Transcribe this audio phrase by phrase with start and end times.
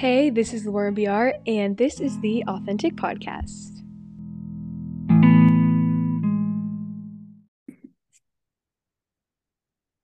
[0.00, 3.82] Hey, this is Lauren BR, and this is the Authentic Podcast.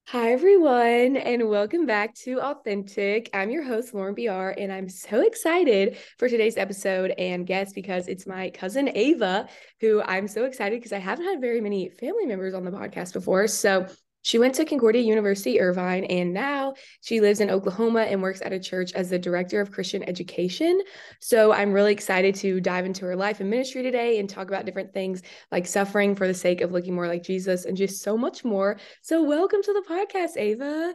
[0.08, 3.30] Hi, everyone, and welcome back to Authentic.
[3.32, 8.06] I'm your host, Lauren BR, and I'm so excited for today's episode and guest because
[8.06, 9.48] it's my cousin Ava,
[9.80, 13.14] who I'm so excited because I haven't had very many family members on the podcast
[13.14, 13.46] before.
[13.46, 13.86] So
[14.26, 18.52] she went to Concordia University, Irvine, and now she lives in Oklahoma and works at
[18.52, 20.80] a church as the director of Christian education.
[21.20, 24.66] So I'm really excited to dive into her life and ministry today and talk about
[24.66, 25.22] different things
[25.52, 28.80] like suffering for the sake of looking more like Jesus and just so much more.
[29.00, 30.92] So, welcome to the podcast, Ava.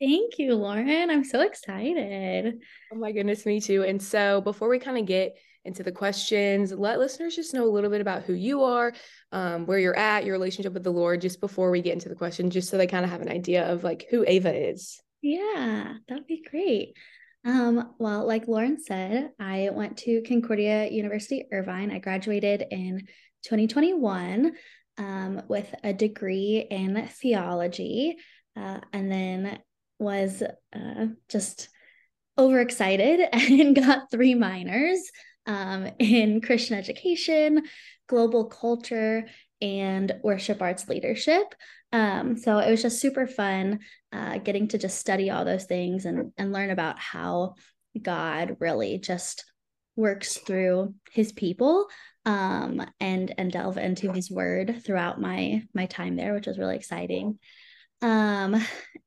[0.00, 1.08] Thank you, Lauren.
[1.08, 2.54] I'm so excited.
[2.92, 3.84] Oh my goodness, me too.
[3.84, 6.72] And so, before we kind of get into the questions.
[6.72, 8.92] Let listeners just know a little bit about who you are,
[9.30, 12.14] um, where you're at, your relationship with the Lord, just before we get into the
[12.14, 15.00] question, just so they kind of have an idea of like who Ava is.
[15.22, 16.96] Yeah, that'd be great.
[17.44, 21.90] Um, well, like Lauren said, I went to Concordia University Irvine.
[21.90, 23.06] I graduated in
[23.44, 24.52] 2021
[24.98, 28.16] um, with a degree in theology,
[28.56, 29.58] uh, and then
[29.98, 30.42] was
[30.74, 31.68] uh, just
[32.38, 35.00] overexcited and got three minors
[35.46, 37.62] um, in Christian education,
[38.08, 39.26] global culture,
[39.60, 41.54] and worship arts leadership.
[41.92, 43.80] Um, so it was just super fun
[44.12, 47.54] uh, getting to just study all those things and, and learn about how
[48.00, 49.44] God really just
[49.94, 51.86] works through his people
[52.24, 56.76] um, and and delve into his word throughout my my time there, which was really
[56.76, 57.38] exciting.
[58.00, 58.56] Um,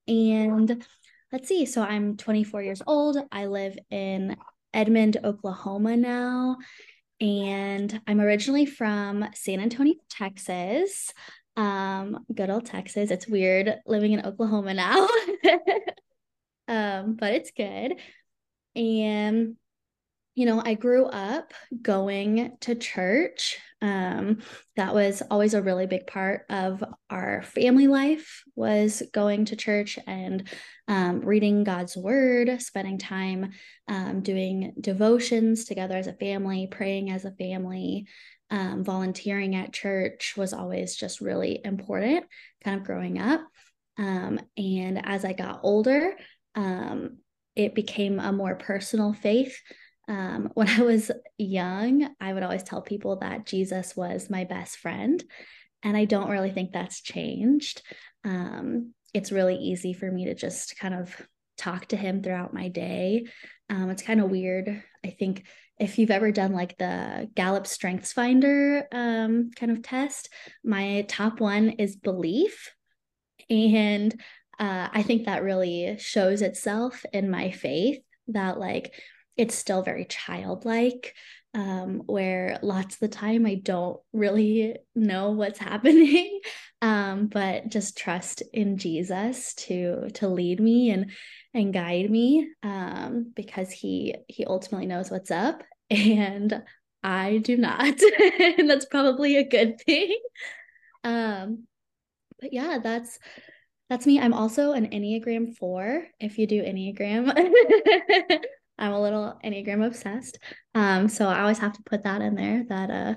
[0.08, 0.86] and
[1.31, 3.17] let's see, so I'm 24 years old.
[3.31, 4.36] I live in
[4.75, 6.57] Edmond, Oklahoma now.
[7.21, 11.11] And I'm originally from San Antonio, Texas.
[11.55, 13.09] Um, good old Texas.
[13.09, 15.07] It's weird living in Oklahoma now.
[16.67, 17.93] um, but it's good.
[18.75, 19.55] And
[20.35, 23.58] you know, I grew up going to church.
[23.81, 24.39] Um,
[24.75, 29.97] that was always a really big part of our family life was going to church
[30.05, 30.49] and
[30.87, 33.51] um, reading God's word, spending time
[33.87, 38.07] um, doing devotions together as a family, praying as a family,
[38.51, 42.25] um, volunteering at church was always just really important,
[42.63, 43.41] kind of growing up.
[43.97, 46.13] Um, and as I got older,
[46.53, 47.17] um,
[47.55, 49.57] it became a more personal faith
[50.07, 54.77] um, when I was young, I would always tell people that Jesus was my best
[54.77, 55.23] friend.
[55.83, 57.83] And I don't really think that's changed.
[58.23, 61.15] Um, it's really easy for me to just kind of
[61.58, 63.26] talk to him throughout my day.
[63.70, 64.83] Um, it's kind of weird.
[65.05, 65.45] I think
[65.80, 70.30] if you've ever done like the Gallup Strengths Finder um, kind of test,
[70.64, 72.71] my top one is belief.
[73.49, 74.14] And
[74.59, 78.93] uh, I think that really shows itself in my faith that, like,
[79.37, 81.14] it's still very childlike
[81.55, 86.42] um, where lots of the time I don't really know what's happening,
[86.85, 91.11] um, but just trust in Jesus to to lead me and
[91.51, 96.61] and guide me um, because he he ultimately knows what's up and
[97.01, 97.99] I do not,
[98.39, 100.19] and that's probably a good thing.
[101.03, 101.63] Um,
[102.39, 103.17] but yeah, that's
[103.89, 104.19] that's me.
[104.19, 106.05] I'm also an Enneagram four.
[106.19, 107.31] If you do Enneagram.
[108.77, 110.37] I'm a little Enneagram obsessed.
[110.75, 113.15] Um, so I always have to put that in there that uh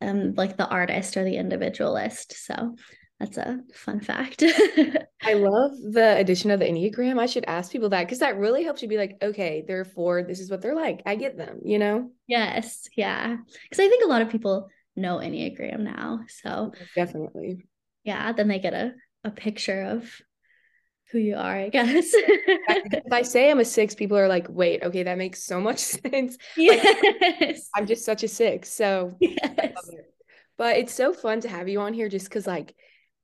[0.00, 2.34] um like the artist or the individualist.
[2.46, 2.76] So
[3.20, 4.42] that's a fun fact.
[5.22, 7.20] I love the addition of the Enneagram.
[7.20, 10.22] I should ask people that because that really helps you be like, okay, they're four,
[10.22, 11.02] this is what they're like.
[11.04, 12.10] I get them, you know?
[12.26, 12.88] Yes.
[12.96, 13.36] Yeah.
[13.64, 16.20] Because I think a lot of people know Enneagram now.
[16.28, 17.66] So definitely.
[18.04, 18.32] Yeah.
[18.32, 20.10] Then they get a, a picture of
[21.12, 22.06] who you are, I guess.
[22.14, 25.78] if I say I'm a six, people are like, wait, okay, that makes so much
[25.78, 26.38] sense.
[26.56, 26.84] Yes.
[27.42, 28.72] Like, I'm just such a six.
[28.72, 29.36] So yes.
[29.88, 30.14] It.
[30.56, 32.74] But it's so fun to have you on here just because like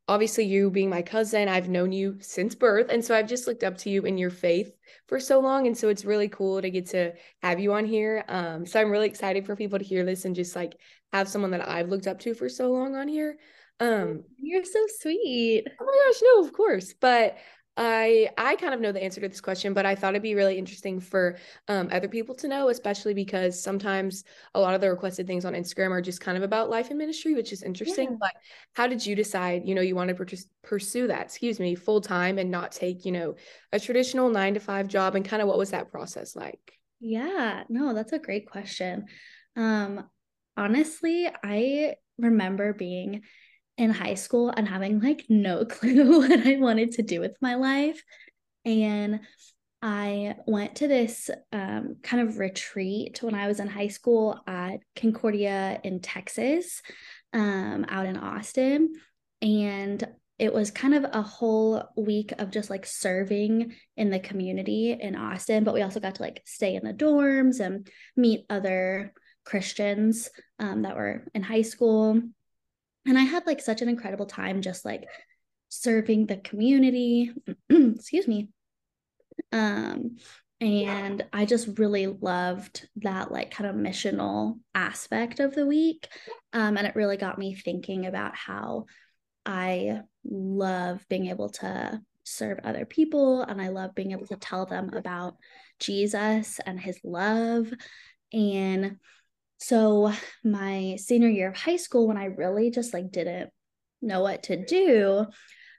[0.08, 2.88] obviously you being my cousin, I've known you since birth.
[2.90, 4.72] And so I've just looked up to you in your faith
[5.08, 5.66] for so long.
[5.66, 8.24] And so it's really cool to get to have you on here.
[8.28, 10.76] Um, so I'm really excited for people to hear this and just like
[11.12, 13.36] have someone that I've looked up to for so long on here.
[13.80, 15.64] Um, you're so sweet.
[15.80, 16.94] Oh my gosh, no, of course.
[16.94, 17.36] But
[17.76, 20.34] I I kind of know the answer to this question, but I thought it'd be
[20.34, 21.36] really interesting for
[21.68, 24.24] um, other people to know, especially because sometimes
[24.54, 26.98] a lot of the requested things on Instagram are just kind of about life and
[26.98, 28.10] ministry, which is interesting.
[28.12, 28.16] Yeah.
[28.20, 28.32] But
[28.74, 32.38] how did you decide, you know, you wanted to pursue that, excuse me, full time
[32.38, 33.34] and not take, you know,
[33.72, 36.72] a traditional nine to five job, and kind of what was that process like?
[37.00, 39.04] Yeah, no, that's a great question.
[39.54, 40.08] Um,
[40.56, 43.22] honestly, I remember being
[43.78, 47.54] in high school and having like no clue what I wanted to do with my
[47.54, 48.02] life.
[48.64, 49.20] And
[49.82, 54.78] I went to this um, kind of retreat when I was in high school at
[54.96, 56.82] Concordia in Texas,
[57.32, 58.94] um, out in Austin.
[59.42, 60.06] And
[60.38, 65.16] it was kind of a whole week of just like serving in the community in
[65.16, 69.14] Austin, but we also got to like stay in the dorms and meet other
[69.44, 70.28] Christians
[70.58, 72.20] um, that were in high school.
[73.06, 75.04] And I had like such an incredible time just like
[75.68, 77.32] serving the community.
[77.70, 78.48] Excuse me.
[79.52, 80.16] Um,
[80.60, 86.08] and I just really loved that like kind of missional aspect of the week.
[86.52, 88.86] Um, and it really got me thinking about how
[89.44, 94.66] I love being able to serve other people and I love being able to tell
[94.66, 95.36] them about
[95.78, 97.70] Jesus and his love.
[98.32, 98.98] And
[99.58, 100.12] so
[100.44, 103.50] my senior year of high school when I really just like didn't
[104.02, 105.26] know what to do,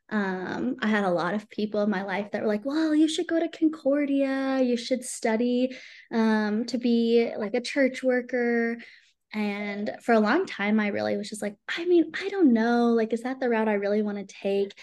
[0.09, 3.09] um, I had a lot of people in my life that were like, well, you
[3.09, 5.75] should go to Concordia, you should study
[6.11, 8.77] um, to be like a church worker.
[9.33, 12.87] And for a long time, I really was just like, I mean, I don't know.
[12.87, 14.73] Like, is that the route I really want to take?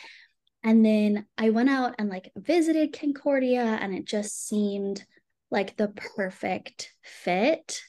[0.62, 5.04] And then I went out and like visited Concordia, and it just seemed
[5.50, 7.80] like the perfect fit.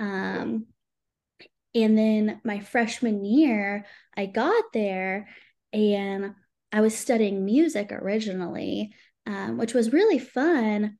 [0.00, 0.66] Um,
[1.74, 3.86] and then my freshman year,
[4.16, 5.28] I got there
[5.72, 6.34] and
[6.72, 8.92] I was studying music originally,
[9.26, 10.98] um, which was really fun,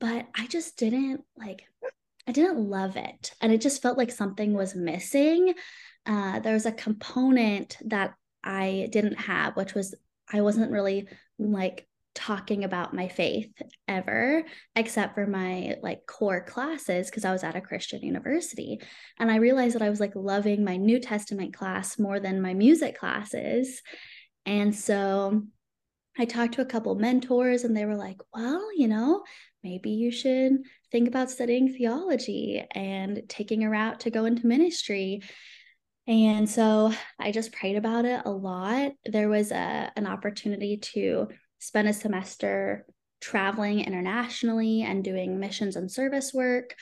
[0.00, 1.62] but I just didn't like
[2.26, 3.32] I didn't love it.
[3.40, 5.54] And it just felt like something was missing.
[6.04, 9.94] Uh, there was a component that I didn't have, which was
[10.30, 11.08] I wasn't really
[11.38, 11.87] like
[12.18, 13.50] talking about my faith
[13.86, 14.42] ever
[14.74, 18.80] except for my like core classes because I was at a Christian university
[19.20, 22.54] and I realized that I was like loving my New Testament class more than my
[22.54, 23.80] music classes
[24.44, 25.42] and so
[26.18, 29.22] I talked to a couple mentors and they were like, well, you know,
[29.62, 30.58] maybe you should
[30.90, 35.22] think about studying theology and taking a route to go into ministry.
[36.08, 38.92] And so I just prayed about it a lot.
[39.04, 42.86] There was a, an opportunity to spend a semester
[43.20, 46.74] traveling internationally and doing missions and service work.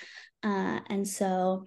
[0.43, 1.67] Uh, and so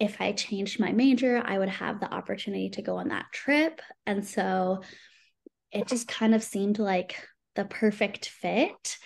[0.00, 3.80] if I changed my major, I would have the opportunity to go on that trip.
[4.06, 4.82] And so
[5.72, 7.16] it just kind of seemed like
[7.56, 8.96] the perfect fit.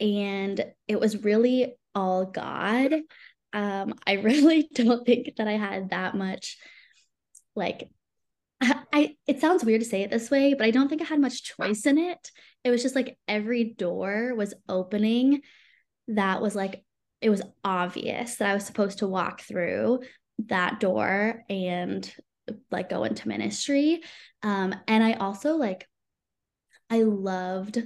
[0.00, 2.92] And it was really all God.
[3.52, 6.58] Um, I really don't think that I had that much
[7.54, 7.88] like
[8.92, 11.20] I it sounds weird to say it this way, but I don't think I had
[11.20, 12.30] much choice in it.
[12.64, 15.42] It was just like every door was opening
[16.08, 16.84] that was like
[17.20, 20.00] it was obvious that I was supposed to walk through
[20.46, 22.12] that door and
[22.70, 24.02] like go into ministry.
[24.42, 25.88] Um and I also like
[26.90, 27.82] I loved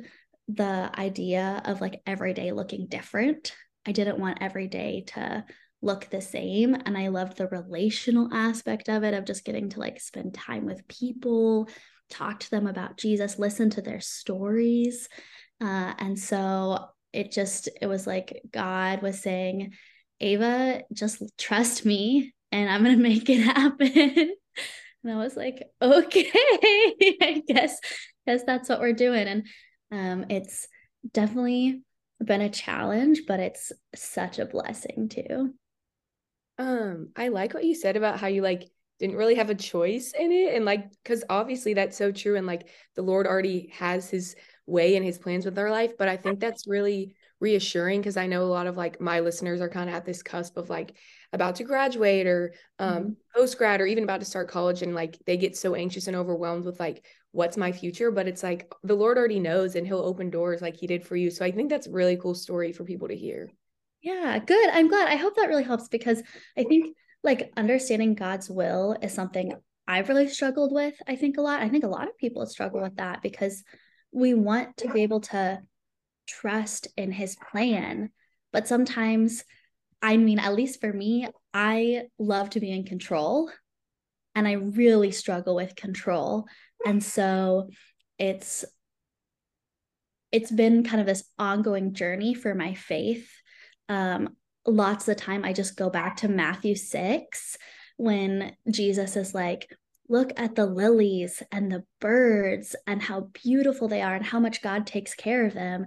[0.48, 3.54] the idea of like every day looking different.
[3.86, 5.44] I didn't want every day to
[5.82, 6.74] look the same.
[6.74, 10.66] And I loved the relational aspect of it, of just getting to like spend time
[10.66, 11.68] with people,
[12.10, 15.08] talk to them about Jesus, listen to their stories.
[15.60, 19.72] Uh, and so it just, it was like God was saying,
[20.20, 24.34] Ava, just trust me and I'm going to make it happen.
[25.04, 27.78] and I was like, okay, I guess
[28.26, 29.26] guess that's what we're doing.
[29.26, 29.46] And
[29.92, 30.66] um, it's
[31.12, 31.82] definitely
[32.22, 35.54] been a challenge, but it's such a blessing too.
[36.58, 40.12] Um, I like what you said about how you like didn't really have a choice
[40.18, 40.54] in it.
[40.54, 42.36] And like, because obviously that's so true.
[42.36, 44.36] And like the Lord already has his
[44.66, 45.98] way and his plans with our life.
[45.98, 49.60] But I think that's really reassuring because I know a lot of like my listeners
[49.60, 50.96] are kind of at this cusp of like
[51.32, 53.10] about to graduate or um mm-hmm.
[53.34, 56.16] post grad or even about to start college and like they get so anxious and
[56.16, 59.98] overwhelmed with like what's my future but it's like the lord already knows and he'll
[59.98, 62.72] open doors like he did for you so i think that's a really cool story
[62.72, 63.50] for people to hear
[64.06, 64.70] yeah good.
[64.70, 65.08] I'm glad.
[65.08, 66.22] I hope that really helps because
[66.56, 69.52] i think like understanding god's will is something
[69.86, 71.62] i've really struggled with i think a lot.
[71.62, 73.62] I think a lot of people struggle with that because
[74.12, 75.60] we want to be able to
[76.26, 78.10] trust in his plan
[78.52, 79.44] but sometimes
[80.02, 83.50] I mean, at least for me, I love to be in control
[84.34, 86.44] and I really struggle with control.
[86.84, 87.70] And so
[88.18, 88.64] it's
[90.32, 93.30] it's been kind of this ongoing journey for my faith.
[93.88, 97.56] Um, lots of the time I just go back to Matthew 6
[97.96, 99.70] when Jesus is like,
[100.08, 104.62] look at the lilies and the birds and how beautiful they are and how much
[104.62, 105.86] God takes care of them.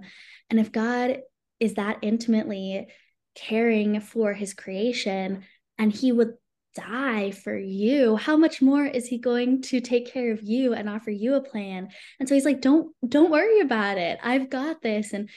[0.50, 1.20] And if God
[1.58, 2.88] is that intimately
[3.34, 5.44] caring for his creation
[5.78, 6.34] and he would
[6.76, 10.88] die for you how much more is he going to take care of you and
[10.88, 11.88] offer you a plan?
[12.18, 14.18] And so he's like don't don't worry about it.
[14.22, 15.12] I've got this.
[15.12, 15.28] And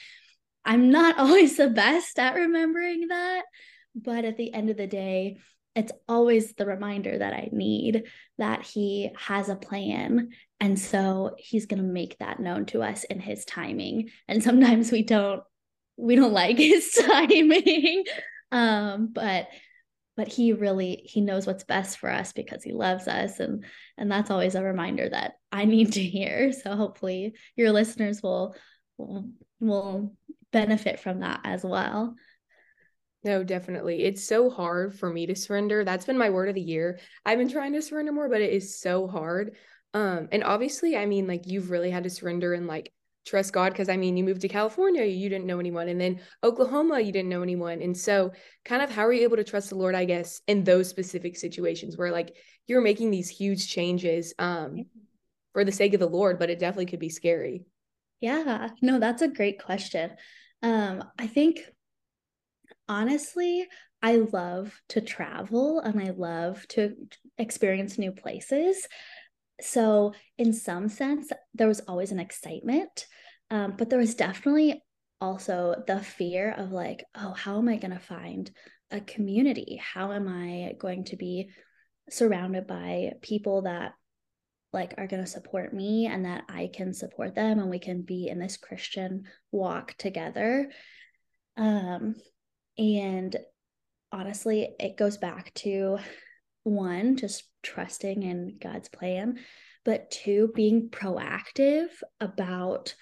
[0.64, 3.42] I'm not always the best at remembering that.
[3.94, 5.38] But at the end of the day,
[5.74, 8.04] it's always the reminder that I need
[8.38, 10.30] that he has a plan.
[10.60, 14.10] And so he's going to make that known to us in his timing.
[14.28, 15.42] And sometimes we don't
[15.96, 18.04] we don't like his timing.
[18.52, 19.48] um but
[20.16, 23.64] but he really he knows what's best for us because he loves us and
[23.98, 26.52] and that's always a reminder that I need to hear.
[26.52, 28.54] So hopefully your listeners will
[28.96, 30.16] will, will
[30.54, 32.14] benefit from that as well.
[33.24, 34.04] No, definitely.
[34.04, 35.84] It's so hard for me to surrender.
[35.84, 36.98] That's been my word of the year.
[37.26, 39.56] I've been trying to surrender more, but it is so hard.
[39.94, 42.92] Um, and obviously, I mean, like you've really had to surrender and like
[43.26, 46.20] trust God because I mean, you moved to California, you didn't know anyone, and then
[46.42, 47.80] Oklahoma, you didn't know anyone.
[47.80, 48.32] And so,
[48.64, 51.36] kind of, how are you able to trust the Lord, I guess, in those specific
[51.36, 54.84] situations where like you're making these huge changes um,
[55.52, 57.64] for the sake of the Lord, but it definitely could be scary?
[58.20, 60.10] Yeah, no, that's a great question.
[60.62, 61.60] Um, I think
[62.88, 63.66] honestly,
[64.02, 66.94] I love to travel and I love to
[67.38, 68.86] experience new places.
[69.60, 73.06] So, in some sense, there was always an excitement,
[73.50, 74.82] um, but there was definitely
[75.20, 78.50] also the fear of like, oh, how am I going to find
[78.90, 79.80] a community?
[79.82, 81.50] How am I going to be
[82.10, 83.92] surrounded by people that
[84.74, 88.02] like are going to support me and that I can support them and we can
[88.02, 90.70] be in this Christian walk together.
[91.56, 92.16] Um
[92.76, 93.36] and
[94.12, 95.98] honestly, it goes back to
[96.64, 99.38] one, just trusting in God's plan,
[99.84, 101.88] but two, being proactive
[102.20, 102.94] about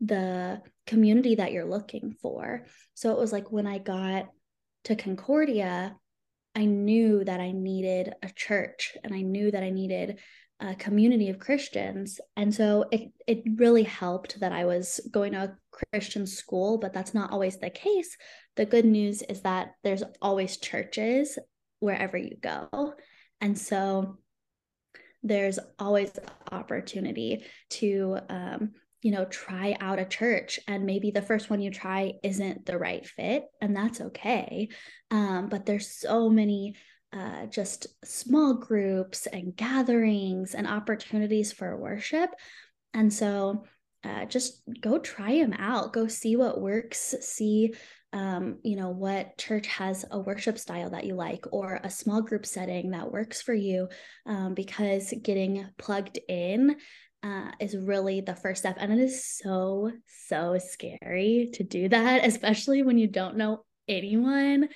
[0.00, 2.66] the community that you're looking for.
[2.94, 4.28] So it was like when I got
[4.84, 5.96] to Concordia,
[6.54, 10.18] I knew that I needed a church and I knew that I needed
[10.60, 12.20] a community of Christians.
[12.36, 15.56] And so it it really helped that I was going to a
[15.92, 18.16] Christian school, but that's not always the case.
[18.56, 21.38] The good news is that there's always churches
[21.78, 22.94] wherever you go.
[23.40, 24.18] And so
[25.22, 26.10] there's always
[26.50, 31.70] opportunity to um, you know try out a church and maybe the first one you
[31.70, 34.68] try isn't the right fit and that's okay
[35.10, 36.74] um, but there's so many
[37.12, 42.30] uh, just small groups and gatherings and opportunities for worship.
[42.94, 43.64] And so
[44.04, 47.74] uh, just go try them out, go see what works, see
[48.12, 52.20] um, you know what church has a worship style that you like or a small
[52.22, 53.88] group setting that works for you
[54.26, 56.74] um, because getting plugged in
[57.22, 58.76] uh, is really the first step.
[58.80, 59.92] And it is so
[60.26, 64.68] so scary to do that especially when you don't know anyone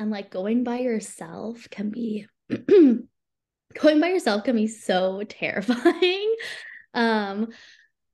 [0.00, 6.34] and like going by yourself can be going by yourself can be so terrifying.
[6.94, 7.48] Um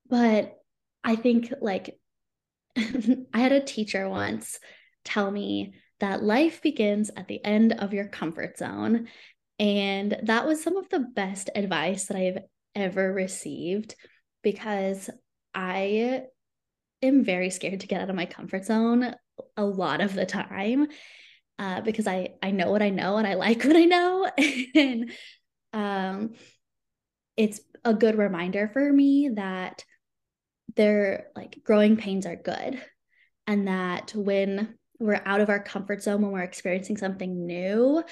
[0.09, 0.55] but
[1.03, 1.99] i think like
[2.77, 4.59] i had a teacher once
[5.05, 9.09] tell me that life begins at the end of your comfort zone.
[9.59, 12.39] And that was some of the best advice that i've
[12.75, 13.95] ever received
[14.43, 15.09] because
[15.55, 16.25] i
[17.01, 19.15] am very scared to get out of my comfort zone
[19.57, 20.89] a lot of the time
[21.59, 24.31] uh, because I I know what I know and I like what I know,
[24.75, 25.11] and
[25.73, 26.35] um,
[27.37, 29.85] it's a good reminder for me that
[30.75, 32.81] they're like growing pains are good,
[33.47, 38.03] and that when we're out of our comfort zone when we're experiencing something new,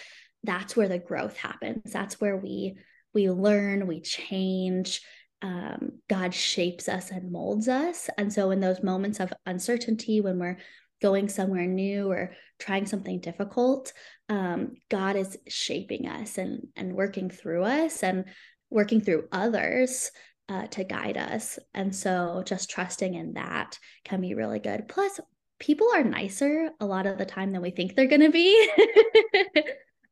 [0.43, 1.93] that's where the growth happens.
[1.93, 2.77] That's where we
[3.15, 5.01] we learn, we change.
[5.41, 8.09] Um, God shapes us and molds us.
[8.17, 10.59] And so, in those moments of uncertainty, when we're
[11.05, 13.93] going somewhere new or trying something difficult
[14.31, 18.25] um, god is shaping us and and working through us and
[18.71, 20.11] working through others
[20.49, 21.59] uh, to guide us.
[21.73, 24.89] And so just trusting in that can be really good.
[24.89, 25.19] Plus
[25.59, 28.71] people are nicer a lot of the time than we think they're going to be.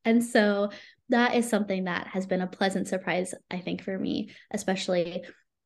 [0.05, 0.71] And so
[1.11, 5.23] that is something that has been a pleasant surprise i think for me especially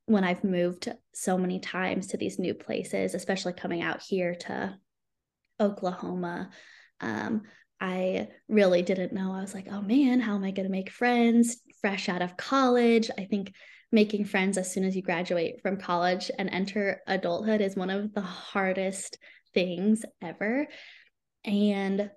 [0.06, 4.78] when I've moved so many times to these new places, especially coming out here to
[5.60, 6.50] Oklahoma.
[7.00, 7.42] Um,
[7.80, 9.32] I really didn't know.
[9.32, 12.36] I was like, oh man, how am I going to make friends fresh out of
[12.36, 13.10] college?
[13.18, 13.52] I think
[13.92, 18.12] making friends as soon as you graduate from college and enter adulthood is one of
[18.14, 19.18] the hardest
[19.54, 20.66] things ever.
[21.44, 22.10] And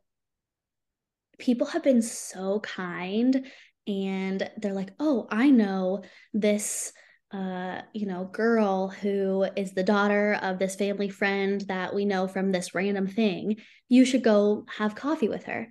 [1.37, 3.45] people have been so kind
[3.87, 6.03] and they're like, oh, I know
[6.33, 6.93] this
[7.31, 12.27] uh, you know, girl who is the daughter of this family friend that we know
[12.27, 13.57] from this random thing.
[13.87, 15.67] You should go have coffee with her.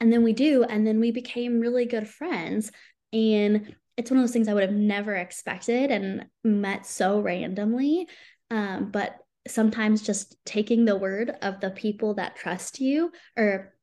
[0.00, 0.64] And then we do.
[0.64, 2.72] And then we became really good friends.
[3.12, 8.08] And it's one of those things I would have never expected and met so randomly.
[8.50, 9.16] Um, but
[9.46, 13.74] sometimes just taking the word of the people that trust you or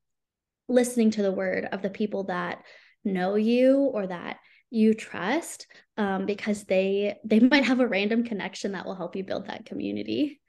[0.68, 2.64] listening to the word of the people that
[3.04, 4.38] know you or that
[4.70, 9.24] you trust um, because they they might have a random connection that will help you
[9.24, 10.40] build that community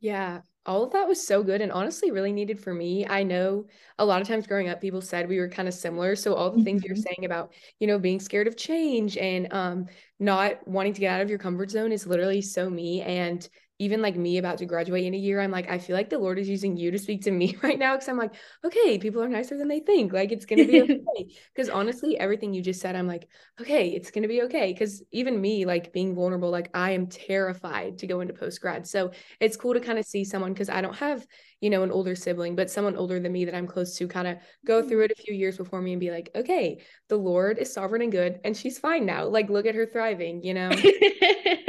[0.00, 3.06] yeah all of that was so good and honestly really needed for me.
[3.06, 3.66] I know
[3.98, 6.16] a lot of times growing up, people said we were kind of similar.
[6.16, 6.64] So all the mm-hmm.
[6.64, 9.86] things you're saying about, you know, being scared of change and um
[10.18, 13.02] not wanting to get out of your comfort zone is literally so me.
[13.02, 13.46] And
[13.84, 16.18] even like me about to graduate in a year, I'm like, I feel like the
[16.18, 17.94] Lord is using you to speak to me right now.
[17.94, 20.12] Cause I'm like, okay, people are nicer than they think.
[20.12, 21.34] Like it's gonna be okay.
[21.54, 23.28] Cause honestly, everything you just said, I'm like,
[23.60, 24.72] okay, it's gonna be okay.
[24.74, 28.86] Cause even me, like being vulnerable, like I am terrified to go into post grad.
[28.86, 31.26] So it's cool to kind of see someone because I don't have,
[31.60, 34.26] you know, an older sibling, but someone older than me that I'm close to kind
[34.26, 35.12] of go through mm-hmm.
[35.12, 38.12] it a few years before me and be like, okay, the Lord is sovereign and
[38.12, 39.26] good and she's fine now.
[39.26, 40.70] Like look at her thriving, you know?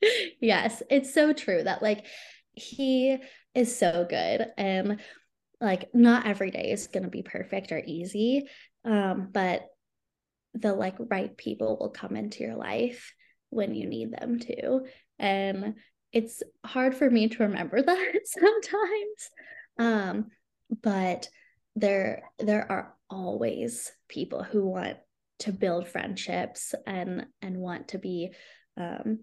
[0.40, 2.06] yes, it's so true that like
[2.54, 3.16] he
[3.54, 5.00] is so good and
[5.60, 8.44] like not every day is going to be perfect or easy
[8.84, 9.62] um but
[10.54, 13.12] the like right people will come into your life
[13.50, 14.82] when you need them to
[15.18, 15.74] and
[16.12, 19.30] it's hard for me to remember that sometimes
[19.78, 20.26] um
[20.82, 21.28] but
[21.76, 24.96] there there are always people who want
[25.40, 28.32] to build friendships and and want to be
[28.76, 29.20] um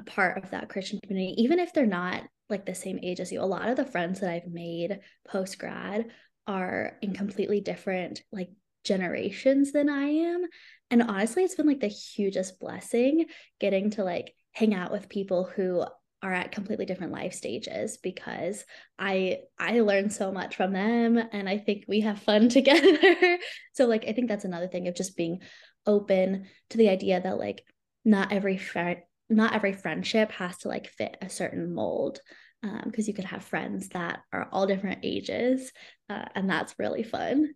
[0.00, 3.30] a part of that Christian community, even if they're not like the same age as
[3.30, 3.40] you.
[3.40, 6.06] A lot of the friends that I've made post grad
[6.46, 8.50] are in completely different like
[8.84, 10.44] generations than I am.
[10.90, 13.26] And honestly, it's been like the hugest blessing
[13.60, 15.84] getting to like hang out with people who
[16.22, 18.64] are at completely different life stages because
[18.98, 23.38] I I learn so much from them and I think we have fun together.
[23.72, 25.40] so like I think that's another thing of just being
[25.86, 27.64] open to the idea that like
[28.04, 28.98] not every friend
[29.30, 32.20] not every friendship has to like fit a certain mold
[32.62, 35.72] because um, you could have friends that are all different ages
[36.10, 37.54] uh, and that's really fun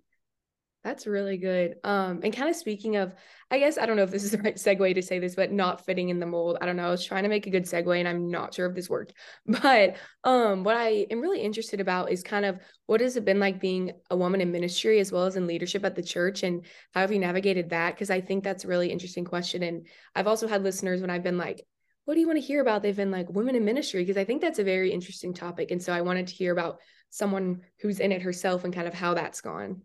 [0.84, 3.14] that's really good um and kind of speaking of
[3.50, 5.50] i guess i don't know if this is the right segue to say this but
[5.50, 7.64] not fitting in the mold i don't know i was trying to make a good
[7.64, 9.14] segue and i'm not sure if this worked
[9.46, 13.40] but um what i am really interested about is kind of what has it been
[13.40, 16.64] like being a woman in ministry as well as in leadership at the church and
[16.92, 20.26] how have you navigated that because i think that's a really interesting question and i've
[20.26, 21.64] also had listeners when i've been like
[22.04, 22.82] what do you want to hear about?
[22.82, 25.70] They've been like women in ministry because I think that's a very interesting topic.
[25.70, 28.92] And so I wanted to hear about someone who's in it herself and kind of
[28.92, 29.80] how that's gone.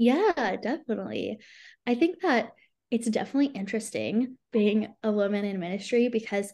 [0.00, 1.40] Yeah, definitely.
[1.86, 2.52] I think that
[2.90, 6.50] it's definitely interesting being a woman in ministry because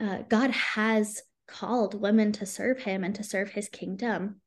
[0.00, 4.40] uh, God has called women to serve him and to serve his kingdom.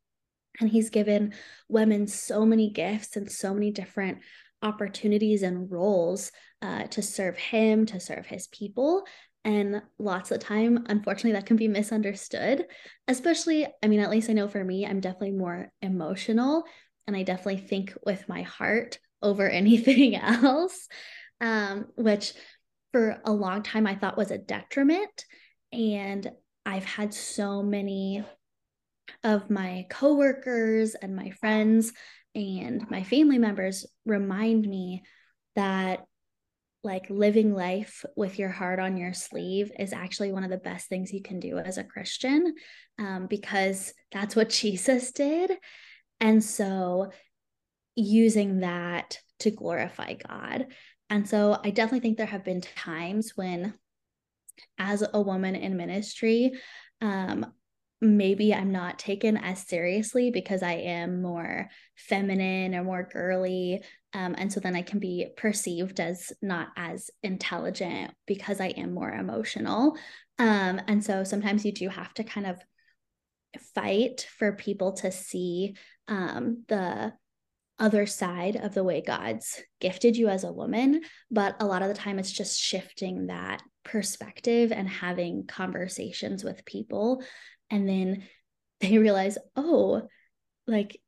[0.60, 1.34] And he's given
[1.70, 4.18] women so many gifts and so many different
[4.62, 6.30] opportunities and roles
[6.62, 9.06] uh, to serve him, to serve his people.
[9.46, 12.66] And lots of time, unfortunately, that can be misunderstood.
[13.08, 16.66] Especially, I mean, at least I know for me, I'm definitely more emotional
[17.08, 20.88] and I definitely think with my heart over anything else,
[21.42, 22.34] um, which
[22.92, 25.26] for a long time I thought was a detriment.
[25.72, 26.30] And
[26.66, 28.24] I've had so many
[29.24, 31.92] of my coworkers and my friends
[32.36, 35.04] and my family members remind me
[35.56, 36.06] that
[36.84, 40.88] like living life with your heart on your sleeve is actually one of the best
[40.88, 42.54] things you can do as a Christian
[43.00, 45.52] um, because that's what Jesus did.
[46.24, 47.12] And so
[47.96, 50.68] using that to glorify God.
[51.10, 53.74] And so I definitely think there have been times when,
[54.80, 56.54] as a woman in ministry,
[57.02, 57.46] um,
[58.00, 63.84] maybe I'm not taken as seriously because I am more feminine or more girly.
[64.14, 68.94] Um, and so then I can be perceived as not as intelligent because I am
[68.94, 69.98] more emotional.
[70.40, 72.60] Um, and so sometimes you do have to kind of
[73.76, 75.76] fight for people to see
[76.08, 77.14] um, the
[77.80, 81.02] other side of the way God's gifted you as a woman.
[81.32, 86.66] But a lot of the time, it's just shifting that perspective and having conversations with
[86.66, 87.22] people
[87.70, 88.24] and then
[88.80, 90.02] they realize oh
[90.68, 91.00] like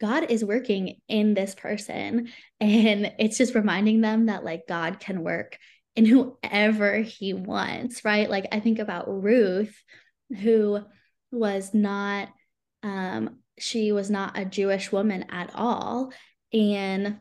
[0.00, 2.28] god is working in this person
[2.60, 5.58] and it's just reminding them that like god can work
[5.96, 9.82] in whoever he wants right like i think about ruth
[10.42, 10.80] who
[11.30, 12.28] was not
[12.82, 16.12] um she was not a jewish woman at all
[16.52, 17.18] and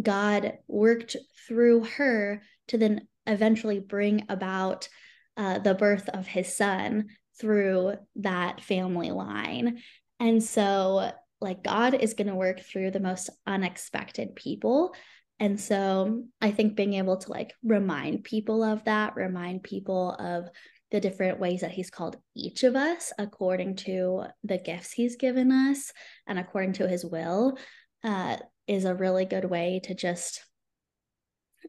[0.00, 4.88] god worked through her to then eventually bring about
[5.36, 7.08] uh, the birth of his son
[7.40, 9.78] through that family line.
[10.18, 14.94] And so, like, God is going to work through the most unexpected people.
[15.38, 20.48] And so, I think being able to like remind people of that, remind people of
[20.90, 25.52] the different ways that he's called each of us according to the gifts he's given
[25.52, 25.92] us
[26.26, 27.58] and according to his will
[28.04, 30.42] uh, is a really good way to just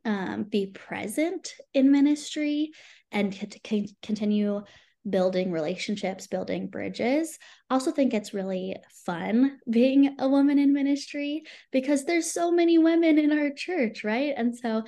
[0.06, 2.72] um, be present in ministry
[3.12, 4.62] and to con- continue
[5.10, 7.38] building relationships, building bridges.
[7.70, 13.18] Also think it's really fun being a woman in ministry because there's so many women
[13.18, 14.34] in our church, right?
[14.36, 14.84] And so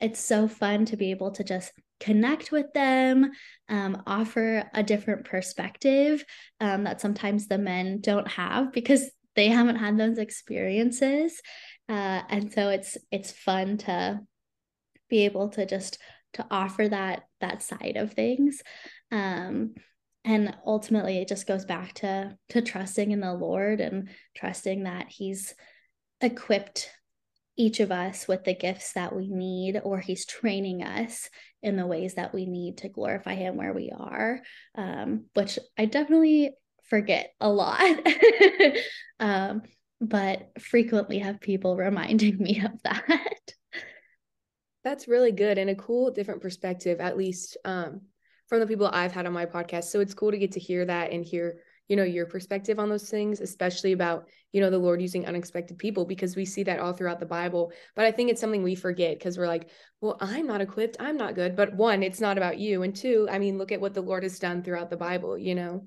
[0.00, 3.30] it's so fun to be able to just connect with them,
[3.68, 6.24] um, offer a different perspective
[6.60, 11.40] um, that sometimes the men don't have because they haven't had those experiences.
[11.88, 14.20] Uh, and so it's it's fun to
[15.08, 15.98] be able to just
[16.32, 18.62] to offer that that side of things
[19.12, 19.74] um
[20.24, 25.08] and ultimately it just goes back to to trusting in the lord and trusting that
[25.08, 25.54] he's
[26.20, 26.90] equipped
[27.56, 31.30] each of us with the gifts that we need or he's training us
[31.62, 34.40] in the ways that we need to glorify him where we are
[34.76, 36.50] um, which i definitely
[36.88, 37.98] forget a lot
[39.20, 39.62] um,
[40.00, 43.54] but frequently have people reminding me of that
[44.86, 48.02] that's really good and a cool different perspective, at least um,
[48.46, 49.86] from the people I've had on my podcast.
[49.86, 52.88] So it's cool to get to hear that and hear, you know, your perspective on
[52.88, 56.80] those things, especially about, you know, the Lord using unexpected people because we see that
[56.80, 57.72] all throughout the Bible.
[57.94, 59.68] But I think it's something we forget because we're like,
[60.00, 61.54] well, I'm not equipped, I'm not good.
[61.56, 62.82] But one, it's not about you.
[62.82, 65.54] And two, I mean, look at what the Lord has done throughout the Bible, you
[65.54, 65.86] know?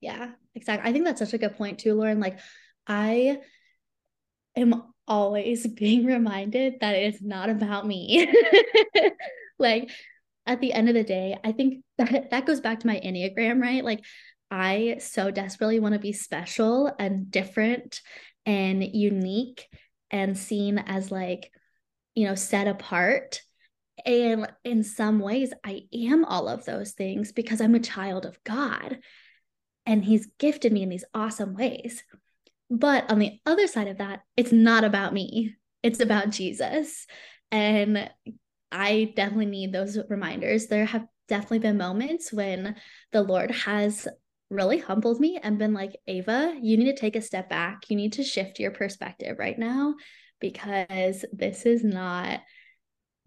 [0.00, 0.88] Yeah, exactly.
[0.88, 2.20] I think that's such a good point too, Lauren.
[2.20, 2.38] Like,
[2.86, 3.38] I
[4.56, 8.32] am always being reminded that it's not about me.
[9.58, 9.90] like
[10.46, 13.60] at the end of the day, I think that that goes back to my Enneagram,
[13.60, 13.84] right?
[13.84, 14.04] Like
[14.50, 18.00] I so desperately want to be special and different
[18.46, 19.68] and unique
[20.10, 21.52] and seen as like,
[22.14, 23.42] you know, set apart.
[24.04, 28.42] And in some ways, I am all of those things because I'm a child of
[28.44, 28.98] God
[29.86, 32.02] and He's gifted me in these awesome ways.
[32.70, 37.06] But on the other side of that, it's not about me, it's about Jesus.
[37.50, 38.10] And
[38.72, 40.66] I definitely need those reminders.
[40.66, 42.76] There have definitely been moments when
[43.12, 44.06] the Lord has
[44.50, 47.88] really humbled me and been like, Ava, you need to take a step back.
[47.88, 49.94] You need to shift your perspective right now
[50.40, 52.40] because this is not,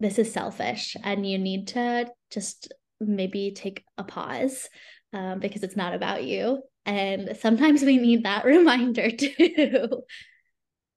[0.00, 0.96] this is selfish.
[1.02, 4.68] And you need to just maybe take a pause
[5.12, 6.62] um, because it's not about you.
[6.84, 10.02] And sometimes we need that reminder too.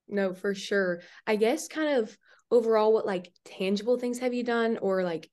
[0.10, 1.02] No, for sure.
[1.26, 2.18] I guess kind of
[2.52, 5.30] overall, what like tangible things have you done or like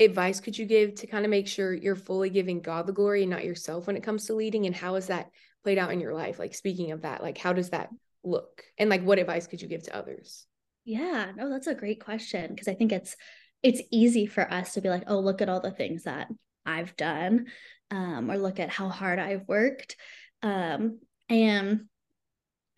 [0.00, 3.22] advice could you give to kind of make sure you're fully giving God the glory
[3.22, 4.66] and not yourself when it comes to leading?
[4.66, 5.30] And how has that
[5.64, 6.38] played out in your life?
[6.38, 7.90] Like speaking of that, like how does that
[8.24, 8.64] look?
[8.78, 10.46] And like what advice could you give to others?
[10.84, 13.16] Yeah, no, that's a great question because I think it's
[13.62, 16.28] it's easy for us to be like, oh, look at all the things that
[16.64, 17.46] I've done
[17.90, 19.96] um, or look at how hard I've worked.
[20.42, 21.86] Um, and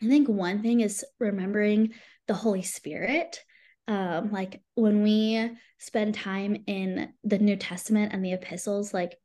[0.03, 1.93] I think one thing is remembering
[2.27, 3.41] the Holy Spirit.
[3.91, 9.17] Um, like when we spend time in the New Testament and the epistles, like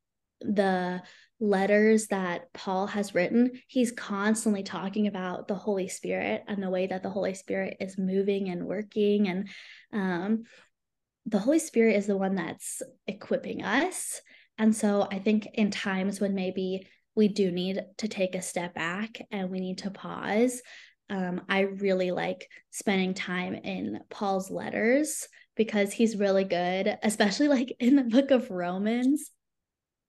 [0.41, 1.01] the
[1.39, 6.88] letters that Paul has written, he's constantly talking about the Holy Spirit and the way
[6.88, 9.28] that the Holy Spirit is moving and working.
[9.28, 9.49] And
[9.93, 10.43] um,
[11.25, 14.21] the Holy Spirit is the one that's equipping us
[14.58, 18.73] and so I think in times when maybe we do need to take a step
[18.73, 20.62] back and we need to pause,
[21.09, 27.75] um, I really like spending time in Paul's letters because he's really good, especially like
[27.79, 29.31] in the book of Romans.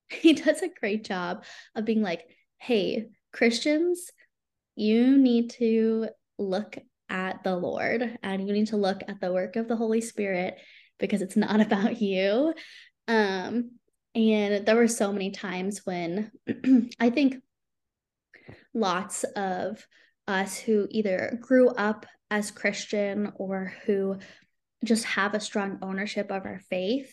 [0.08, 1.42] He does a great job
[1.74, 2.22] of being like,
[2.58, 4.08] hey, Christians,
[4.76, 6.78] you need to look
[7.08, 10.58] at the Lord and you need to look at the work of the Holy Spirit
[11.00, 12.54] because it's not about you.
[13.08, 13.72] Um,
[14.14, 16.30] and there were so many times when
[17.00, 17.42] I think
[18.72, 19.84] lots of
[20.28, 24.18] us who either grew up as Christian or who
[24.84, 27.12] just have a strong ownership of our faith,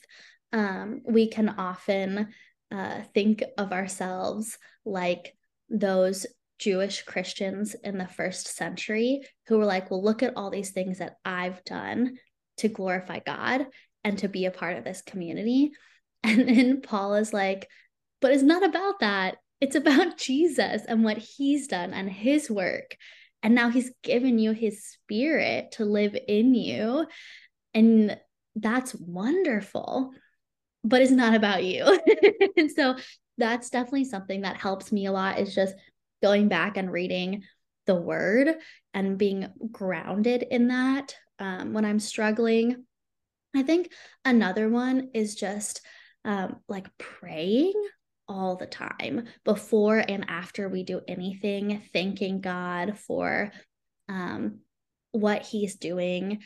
[0.51, 2.29] um, we can often
[2.71, 5.33] uh, think of ourselves like
[5.69, 6.25] those
[6.59, 10.99] Jewish Christians in the first century who were like, well, look at all these things
[10.99, 12.17] that I've done
[12.57, 13.67] to glorify God
[14.03, 15.71] and to be a part of this community.
[16.25, 17.67] And then Paul is like,
[18.21, 19.35] but it's not about that.
[19.63, 22.97] It's about Jesus and what he's done and his work.
[23.41, 27.07] And now he's given you his spirit to live in you.
[27.73, 28.17] And
[28.57, 30.11] that's wonderful,
[30.83, 31.97] but it's not about you.
[32.57, 32.95] and so
[33.37, 35.75] that's definitely something that helps me a lot is just
[36.21, 37.43] going back and reading
[37.85, 38.49] the word
[38.93, 42.83] and being grounded in that um, when I'm struggling.
[43.55, 43.91] I think
[44.25, 45.81] another one is just
[46.25, 47.73] um, like praying
[48.27, 53.51] all the time before and after we do anything, thanking God for
[54.09, 54.59] um,
[55.11, 56.39] what he's doing,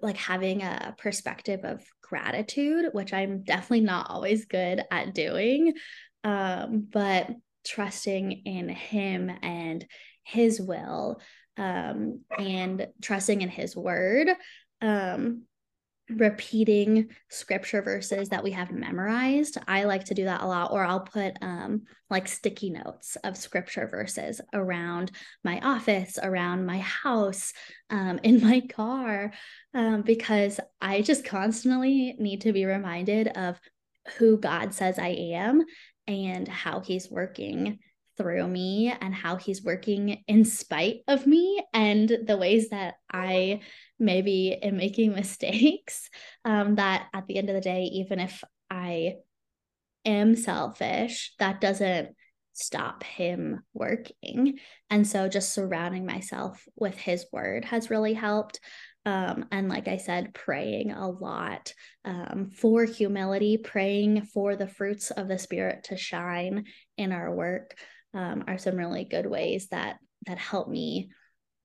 [0.00, 5.74] like having a perspective of gratitude, which I'm definitely not always good at doing.
[6.22, 7.30] Um, but
[7.64, 9.84] trusting in him and
[10.22, 11.20] his will
[11.56, 14.28] um, and trusting in his word
[14.80, 15.42] um,
[16.10, 19.56] repeating scripture verses that we have memorized.
[19.66, 23.36] I like to do that a lot, or I'll put um, like sticky notes of
[23.36, 25.12] scripture verses around
[25.42, 27.52] my office, around my house,
[27.90, 29.32] um, in my car,
[29.72, 33.58] um, because I just constantly need to be reminded of
[34.18, 35.64] who God says I am
[36.06, 37.78] and how He's working
[38.16, 43.60] through me and how he's working in spite of me and the ways that I
[44.04, 46.08] maybe am making mistakes.
[46.44, 49.16] Um, that at the end of the day, even if I
[50.04, 52.14] am selfish, that doesn't
[52.52, 54.58] stop him working.
[54.90, 58.60] And so just surrounding myself with his word has really helped.
[59.06, 65.10] Um, and like I said, praying a lot um, for humility, praying for the fruits
[65.10, 66.64] of the Spirit to shine
[66.96, 67.76] in our work
[68.14, 71.10] um, are some really good ways that that help me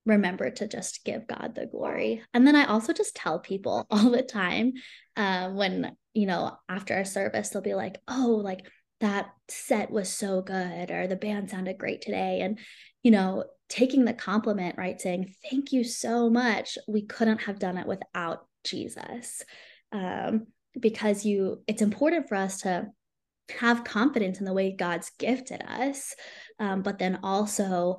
[0.10, 2.22] remember to just give God the glory.
[2.34, 4.74] And then I also just tell people all the time
[5.15, 8.65] uh, when, you know, after a service, they'll be like, oh, like
[9.00, 12.41] that set was so good, or the band sounded great today.
[12.41, 12.60] And,
[13.02, 15.00] you know, taking the compliment, right?
[15.00, 16.78] Saying, thank you so much.
[16.88, 19.41] We couldn't have done it without Jesus.
[19.91, 20.48] Um,
[20.80, 22.88] because you, it's important for us to
[23.58, 26.13] have confidence in the way God's gifted us,
[26.60, 27.98] um, but then also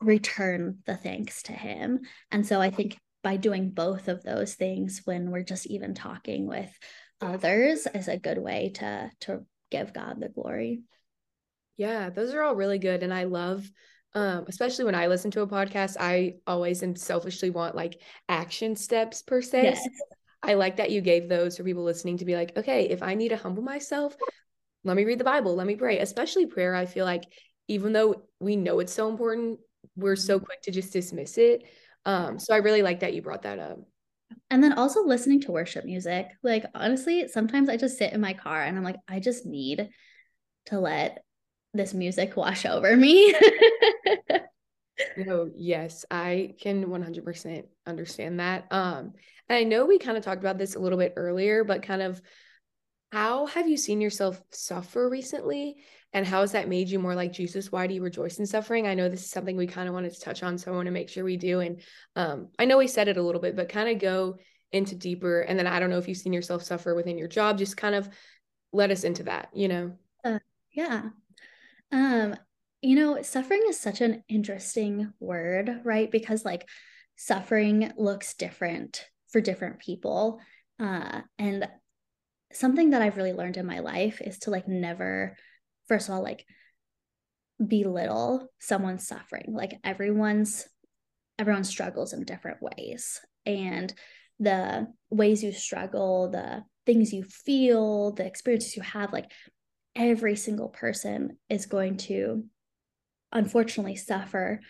[0.00, 2.00] return the thanks to Him.
[2.30, 6.46] And so I think by doing both of those things when we're just even talking
[6.46, 6.70] with
[7.20, 10.82] others is a good way to to give God the glory.
[11.76, 13.70] Yeah, those are all really good and I love
[14.14, 18.74] um especially when I listen to a podcast, I always and selfishly want like action
[18.76, 19.64] steps per se.
[19.64, 19.88] Yes.
[20.42, 23.14] I like that you gave those for people listening to be like, okay, if I
[23.14, 24.16] need to humble myself,
[24.84, 25.98] let me read the Bible, let me pray.
[25.98, 27.24] Especially prayer, I feel like
[27.68, 29.60] even though we know it's so important,
[29.96, 30.46] we're so mm-hmm.
[30.46, 31.64] quick to just dismiss it.
[32.04, 33.78] Um, so I really like that you brought that up.
[34.48, 36.28] And then also listening to worship music.
[36.42, 39.88] Like honestly, sometimes I just sit in my car and I'm like, I just need
[40.66, 41.22] to let
[41.74, 43.34] this music wash over me.
[45.16, 48.66] no, yes, I can 100% understand that.
[48.70, 49.12] Um,
[49.48, 52.02] and I know we kind of talked about this a little bit earlier, but kind
[52.02, 52.20] of
[53.12, 55.76] how have you seen yourself suffer recently?
[56.12, 57.70] And how has that made you more like Jesus?
[57.70, 58.86] Why do you rejoice in suffering?
[58.86, 60.86] I know this is something we kind of wanted to touch on, so I want
[60.86, 61.60] to make sure we do.
[61.60, 61.80] And
[62.16, 64.38] um, I know we said it a little bit, but kind of go
[64.72, 65.40] into deeper.
[65.40, 67.58] And then I don't know if you've seen yourself suffer within your job.
[67.58, 68.08] Just kind of
[68.72, 69.92] let us into that, you know?
[70.24, 70.38] Uh,
[70.72, 71.10] yeah.
[71.92, 72.36] Um,
[72.82, 76.10] you know, suffering is such an interesting word, right?
[76.10, 76.68] Because like
[77.16, 80.40] suffering looks different for different people.
[80.78, 81.68] Uh, and
[82.52, 85.36] something that I've really learned in my life is to like never,
[85.90, 86.46] first of all, like
[87.66, 89.46] belittle someone's suffering.
[89.48, 90.68] Like everyone's
[91.36, 93.20] everyone struggles in different ways.
[93.44, 93.92] And
[94.38, 99.32] the ways you struggle, the things you feel, the experiences you have, like
[99.96, 102.44] every single person is going to
[103.32, 104.60] unfortunately suffer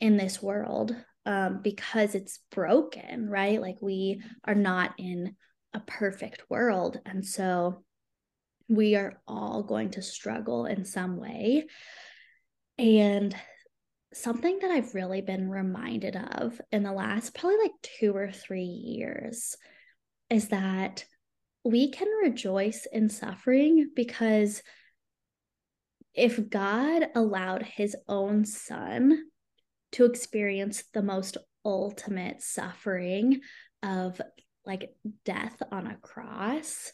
[0.00, 0.94] in this world
[1.26, 3.60] um, because it's broken, right?
[3.60, 5.34] Like we are not in
[5.74, 7.00] a perfect world.
[7.04, 7.82] And so
[8.72, 11.66] we are all going to struggle in some way.
[12.78, 13.34] And
[14.14, 18.64] something that I've really been reminded of in the last probably like two or three
[18.64, 19.56] years
[20.30, 21.04] is that
[21.64, 24.62] we can rejoice in suffering because
[26.14, 29.18] if God allowed his own son
[29.92, 33.40] to experience the most ultimate suffering
[33.82, 34.20] of
[34.64, 34.90] like
[35.24, 36.92] death on a cross,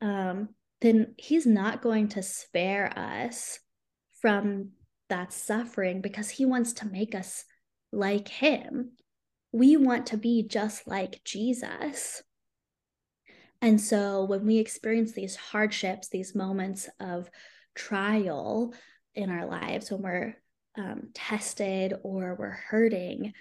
[0.00, 0.48] um,
[0.82, 3.58] then he's not going to spare us
[4.20, 4.70] from
[5.08, 7.44] that suffering because he wants to make us
[7.92, 8.92] like him.
[9.52, 12.22] We want to be just like Jesus.
[13.60, 17.30] And so when we experience these hardships, these moments of
[17.76, 18.74] trial
[19.14, 20.36] in our lives, when we're
[20.76, 23.34] um, tested or we're hurting,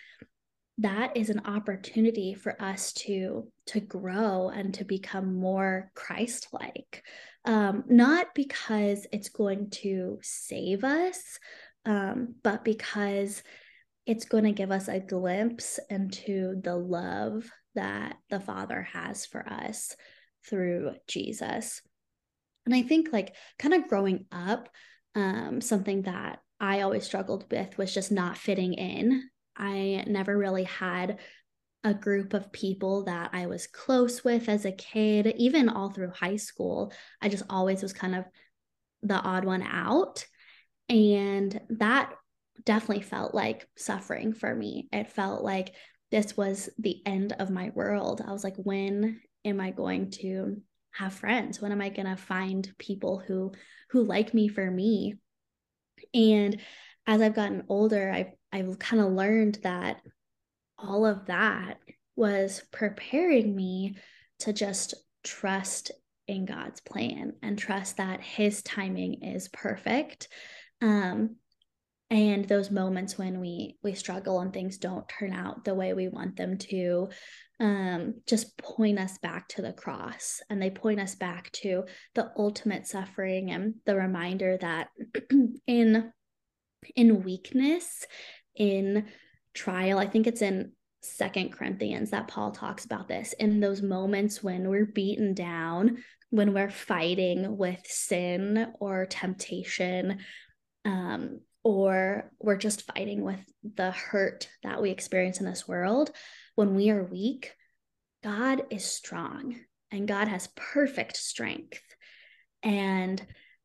[0.81, 7.03] that is an opportunity for us to to grow and to become more christ-like
[7.45, 11.39] um, not because it's going to save us
[11.85, 13.43] um, but because
[14.05, 19.47] it's going to give us a glimpse into the love that the father has for
[19.47, 19.95] us
[20.47, 21.81] through jesus
[22.65, 24.69] And I think like kind of growing up,
[25.15, 29.23] um, something that I always struggled with was just not fitting in.
[29.61, 31.19] I never really had
[31.83, 36.11] a group of people that I was close with as a kid, even all through
[36.11, 36.91] high school.
[37.21, 38.25] I just always was kind of
[39.01, 40.25] the odd one out.
[40.89, 42.13] And that
[42.65, 44.89] definitely felt like suffering for me.
[44.91, 45.73] It felt like
[46.11, 48.21] this was the end of my world.
[48.25, 51.61] I was like, when am I going to have friends?
[51.61, 53.53] When am I going to find people who
[53.89, 55.15] who like me for me?
[56.13, 56.59] And
[57.07, 60.01] as I've gotten older, I've I've kind of learned that
[60.77, 61.77] all of that
[62.15, 63.95] was preparing me
[64.39, 65.91] to just trust
[66.27, 70.27] in God's plan and trust that his timing is perfect.
[70.81, 71.37] Um,
[72.09, 76.09] and those moments when we we struggle and things don't turn out the way we
[76.09, 77.07] want them to
[77.61, 81.85] um, just point us back to the cross and they point us back to
[82.15, 84.89] the ultimate suffering and the reminder that
[85.67, 86.11] in
[86.95, 88.05] in weakness
[88.55, 89.05] in
[89.53, 90.71] trial i think it's in
[91.03, 95.97] second corinthians that paul talks about this in those moments when we're beaten down
[96.29, 100.19] when we're fighting with sin or temptation
[100.85, 103.39] um, or we're just fighting with
[103.75, 106.11] the hurt that we experience in this world,
[106.55, 107.53] when we are weak,
[108.23, 109.55] God is strong
[109.91, 111.81] and God has perfect strength.
[112.63, 113.23] And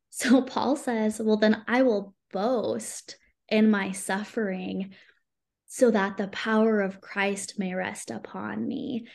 [0.09, 3.17] so Paul says, Well, then I will boast
[3.49, 4.93] in my suffering
[5.67, 9.07] so that the power of Christ may rest upon me.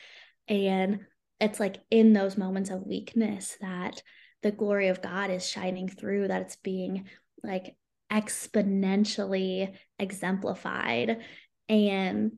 [0.49, 1.01] And
[1.41, 4.03] it's like in those moments of weakness that
[4.43, 7.07] the glory of God is shining through, that it's being
[7.43, 7.75] like
[8.13, 11.19] exponentially exemplified
[11.69, 12.33] and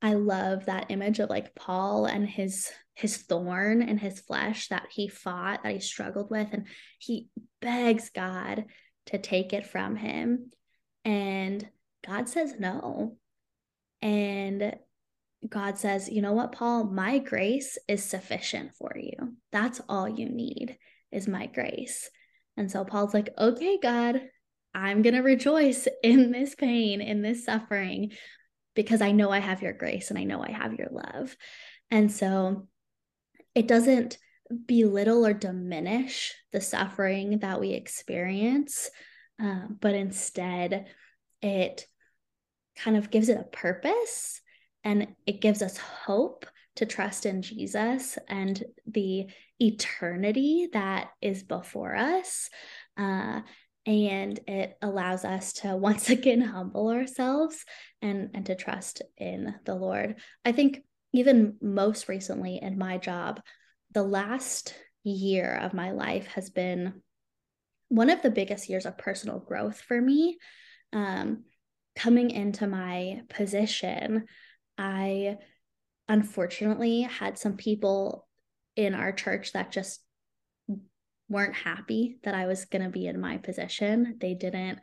[0.00, 4.86] i love that image of like paul and his his thorn and his flesh that
[4.90, 6.68] he fought that he struggled with and
[6.98, 7.28] he
[7.60, 8.66] begs god
[9.10, 10.50] to take it from him.
[11.04, 11.68] And
[12.06, 13.16] god says no.
[14.02, 14.76] And
[15.48, 16.84] god says you know what paul?
[16.84, 19.34] My grace is sufficient for you.
[19.52, 20.76] That's all you need
[21.12, 22.10] is my grace.
[22.56, 24.22] And so paul's like okay god
[24.74, 28.12] I'm going to rejoice in this pain, in this suffering,
[28.74, 31.36] because I know I have your grace and I know I have your love.
[31.90, 32.68] And so
[33.54, 34.16] it doesn't
[34.66, 38.90] belittle or diminish the suffering that we experience,
[39.42, 40.86] uh, but instead
[41.42, 41.86] it
[42.76, 44.40] kind of gives it a purpose
[44.84, 49.26] and it gives us hope to trust in Jesus and the
[49.58, 52.48] eternity that is before us.
[52.96, 53.40] Uh,
[53.86, 57.64] and it allows us to once again humble ourselves
[58.02, 60.80] and and to trust in the lord i think
[61.12, 63.40] even most recently in my job
[63.92, 64.74] the last
[65.04, 67.02] year of my life has been
[67.88, 70.38] one of the biggest years of personal growth for me
[70.92, 71.44] um,
[71.96, 74.26] coming into my position
[74.78, 75.36] i
[76.08, 78.26] unfortunately had some people
[78.76, 80.00] in our church that just
[81.30, 84.16] weren't happy that I was going to be in my position.
[84.20, 84.80] They didn't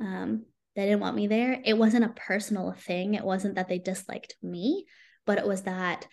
[0.00, 1.60] um they didn't want me there.
[1.64, 3.12] It wasn't a personal thing.
[3.12, 4.86] It wasn't that they disliked me,
[5.26, 6.06] but it was that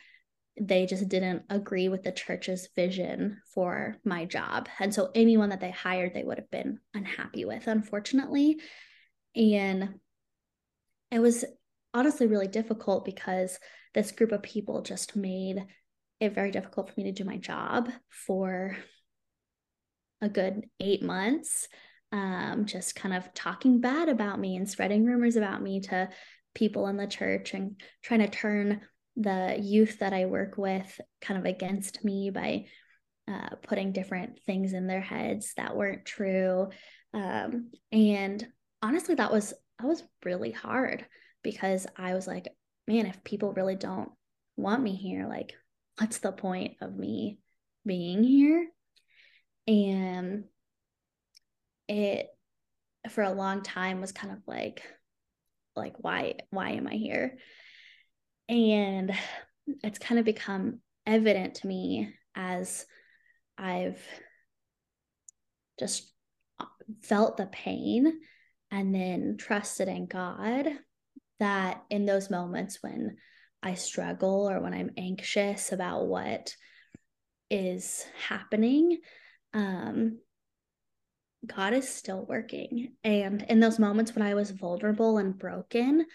[0.59, 4.67] they just didn't agree with the church's vision for my job.
[4.79, 8.59] And so anyone that they hired, they would have been unhappy with, unfortunately.
[9.35, 9.95] And
[11.11, 11.45] it was
[11.93, 13.57] honestly really difficult because
[13.93, 15.65] this group of people just made
[16.19, 18.75] it very difficult for me to do my job for
[20.21, 21.67] a good eight months,
[22.11, 26.09] um, just kind of talking bad about me and spreading rumors about me to
[26.53, 28.81] people in the church and trying to turn
[29.19, 32.65] the youth that I work with kind of against me by
[33.27, 36.69] uh, putting different things in their heads that weren't true.
[37.13, 38.47] Um, and
[38.81, 41.05] honestly, that was that was really hard
[41.43, 42.47] because I was like,
[42.87, 44.09] man, if people really don't
[44.57, 45.53] want me here, like,
[45.99, 47.37] what's the point of me
[47.85, 48.67] being here?
[49.69, 50.45] and
[51.87, 52.27] it
[53.11, 54.81] for a long time was kind of like
[55.75, 57.37] like why why am i here
[58.49, 59.13] and
[59.83, 62.85] it's kind of become evident to me as
[63.57, 64.01] i've
[65.79, 66.11] just
[67.03, 68.11] felt the pain
[68.71, 70.67] and then trusted in god
[71.39, 73.15] that in those moments when
[73.63, 76.53] i struggle or when i'm anxious about what
[77.49, 78.99] is happening
[79.53, 80.19] um,
[81.45, 82.93] God is still working.
[83.03, 86.05] And in those moments when I was vulnerable and broken,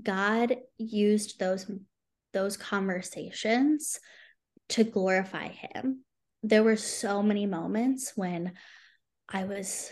[0.00, 1.70] God used those
[2.32, 3.98] those conversations
[4.68, 6.04] to glorify him
[6.42, 8.52] there were so many moments when
[9.28, 9.90] I was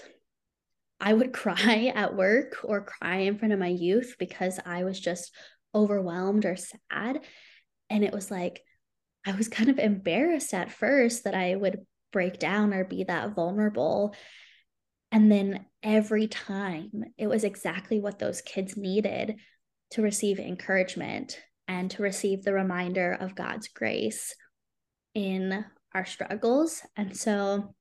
[1.00, 4.98] I would cry at work or cry in front of my youth because I was
[4.98, 5.32] just
[5.74, 7.20] overwhelmed or sad.
[7.90, 8.62] And it was like,
[9.26, 11.80] I was kind of embarrassed at first that I would
[12.12, 14.14] break down or be that vulnerable.
[15.12, 19.36] And then every time it was exactly what those kids needed
[19.90, 24.34] to receive encouragement and to receive the reminder of God's grace
[25.14, 25.64] in
[25.94, 26.82] our struggles.
[26.96, 27.74] And so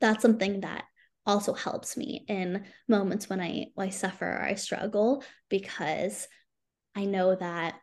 [0.00, 0.84] that's something that
[1.26, 6.28] also helps me in moments when I, I suffer or I struggle because
[6.94, 7.76] I know that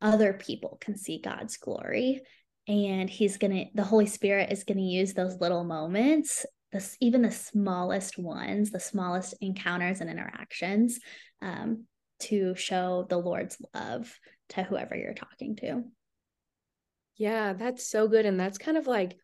[0.00, 2.22] other people can see God's glory
[2.66, 6.96] and he's going to the Holy Spirit is going to use those little moments this
[7.00, 11.00] even the smallest ones the smallest encounters and interactions
[11.42, 11.84] um,
[12.20, 14.18] to show the Lord's love
[14.50, 15.82] to whoever you're talking to.
[17.16, 18.26] Yeah, that's so good.
[18.26, 19.16] And that's kind of like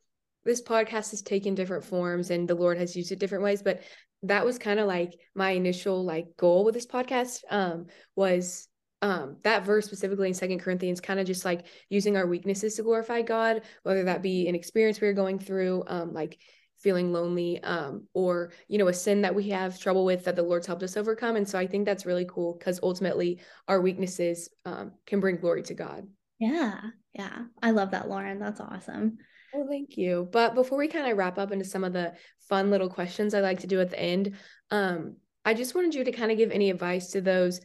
[0.44, 3.62] this podcast has taken different forms and the Lord has used it different ways.
[3.62, 3.82] But
[4.24, 7.86] that was kind of like my initial like goal with this podcast um
[8.16, 8.68] was
[9.02, 12.82] um that verse specifically in second corinthians kind of just like using our weaknesses to
[12.82, 16.38] glorify god whether that be an experience we are going through um like
[16.84, 20.42] feeling lonely um or you know a sin that we have trouble with that the
[20.42, 24.50] lord's helped us overcome and so i think that's really cool because ultimately our weaknesses
[24.66, 26.06] um can bring glory to god
[26.38, 26.78] yeah
[27.14, 29.16] yeah i love that lauren that's awesome
[29.54, 30.28] well, thank you.
[30.32, 32.14] But before we kind of wrap up into some of the
[32.48, 34.34] fun little questions I like to do at the end,
[34.72, 35.14] um,
[35.44, 37.60] I just wanted you to kind of give any advice to those.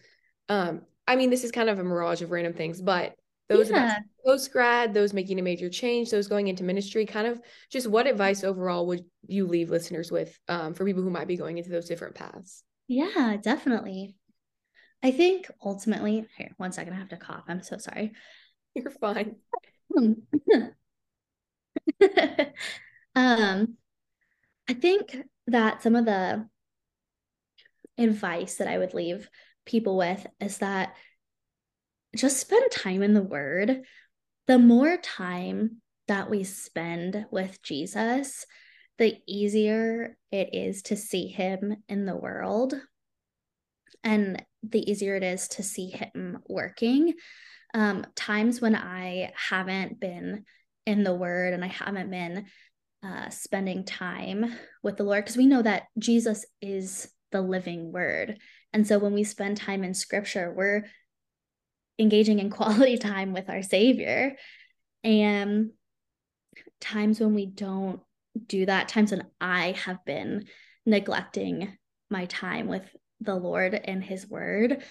[0.50, 3.16] Um, I mean, this is kind of a mirage of random things, but
[3.50, 4.00] those yeah.
[4.26, 7.42] post grad, those making a major change, those going into ministry, kind of
[7.72, 11.36] just what advice overall would you leave listeners with um, for people who might be
[11.36, 12.64] going into those different paths?
[12.88, 14.16] Yeah, definitely.
[15.02, 17.46] I think ultimately, here, one second, I have to cough.
[17.48, 18.12] I'm so sorry.
[18.76, 19.38] You're fine.
[23.16, 23.78] um,
[24.68, 26.48] I think that some of the
[27.98, 29.28] advice that I would leave
[29.66, 30.96] people with is that
[32.16, 33.82] just spend time in the word.
[34.48, 38.46] The more time that we spend with Jesus,
[38.98, 42.74] the easier it is to see him in the world
[44.04, 47.14] and the easier it is to see him working.
[47.74, 50.46] Um, times when I haven't been
[50.86, 52.46] in the word and I haven't been
[53.04, 54.54] uh, spending time
[54.84, 58.40] with the Lord because we know that Jesus is the living word.
[58.74, 60.84] And so when we spend time in scripture, we're
[62.00, 64.36] engaging in quality time with our Savior.
[65.04, 65.72] And
[66.80, 68.02] times when we don't
[68.48, 70.46] do that, times when I have been
[70.86, 71.78] neglecting
[72.10, 72.84] my time with
[73.22, 74.84] the Lord and His Word,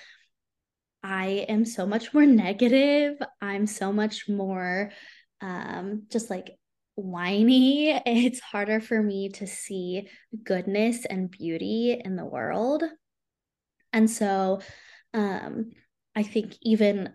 [1.03, 3.17] I am so much more negative.
[3.41, 4.91] I'm so much more
[5.41, 6.51] um, just like
[6.97, 7.91] whiny.
[8.07, 10.09] It's harder for me to see
[10.43, 12.83] goodness and beauty in the world.
[13.93, 14.61] And so
[15.15, 15.71] um,
[16.19, 17.11] I think even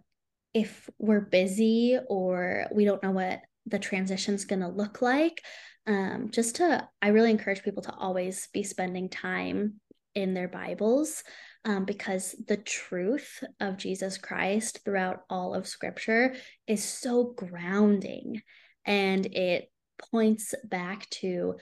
[0.53, 5.41] if we're busy or we don't know what the transition's going to look like,
[5.85, 9.81] um, just to, I really encourage people to always be spending time
[10.15, 11.21] in their Bibles
[11.65, 16.35] um, because the truth of Jesus Christ throughout all of Scripture
[16.65, 18.41] is so grounding
[18.85, 19.69] and it
[20.11, 21.57] points back to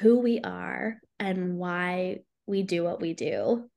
[0.00, 3.68] who we are and why we do what we do.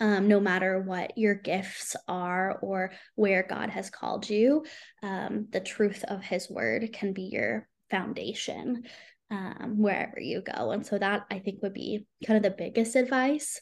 [0.00, 4.64] Um, no matter what your gifts are or where God has called you,
[5.02, 8.84] um, the truth of His word can be your foundation
[9.30, 10.70] um, wherever you go.
[10.70, 13.60] And so, that I think would be kind of the biggest advice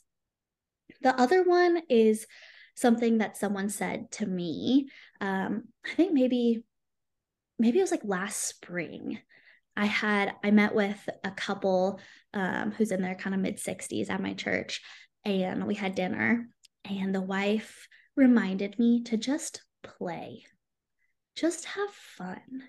[1.03, 2.27] the other one is
[2.75, 4.89] something that someone said to me.
[5.21, 6.63] Um, I think maybe
[7.59, 9.19] maybe it was like last spring.
[9.77, 12.01] I had I met with a couple
[12.35, 14.83] um, who's in their kind of mid 60s at my church,
[15.25, 16.49] and we had dinner.
[16.85, 20.45] And the wife reminded me to just play,
[21.37, 22.63] just have fun.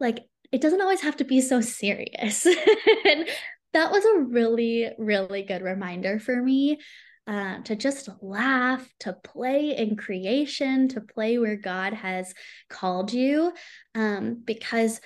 [0.00, 0.20] Like
[0.50, 2.46] it doesn't always have to be so serious.
[3.04, 3.28] and
[3.72, 6.78] that was a really, really good reminder for me
[7.26, 12.34] uh, to just laugh, to play in creation, to play where God has
[12.68, 13.52] called you.
[13.94, 15.00] Um, because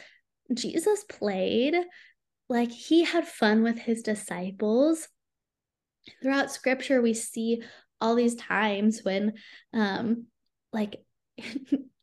[0.52, 1.74] Jesus played,
[2.48, 5.08] like he had fun with his disciples.
[6.22, 7.62] Throughout scripture, we see
[8.00, 9.34] all these times when,
[9.72, 10.26] um,
[10.72, 10.96] like,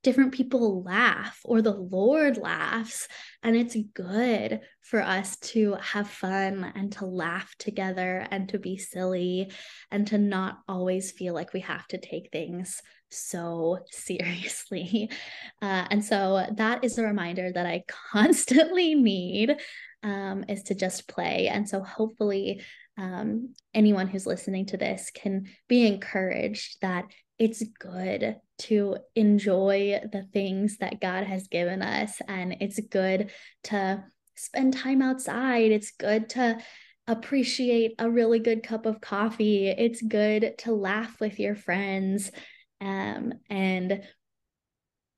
[0.04, 3.08] different people laugh or the Lord laughs.
[3.42, 8.78] And it's good for us to have fun and to laugh together and to be
[8.78, 9.52] silly
[9.90, 15.10] and to not always feel like we have to take things so seriously.
[15.62, 19.56] Uh, and so that is a reminder that I constantly need
[20.04, 21.48] um, is to just play.
[21.48, 22.62] And so hopefully,
[22.98, 27.06] um, anyone who's listening to this can be encouraged that
[27.40, 32.22] it's good to enjoy the things that God has given us.
[32.28, 33.32] And it's good
[33.66, 34.04] to
[34.36, 35.72] spend time outside.
[35.72, 36.60] It's good to
[37.08, 39.68] appreciate a really good cup of coffee.
[39.68, 42.32] It's good to laugh with your friends
[42.80, 44.04] um, and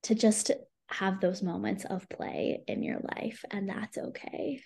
[0.04, 0.52] to just
[0.88, 3.44] have those moments of play in your life.
[3.52, 4.62] And that's okay.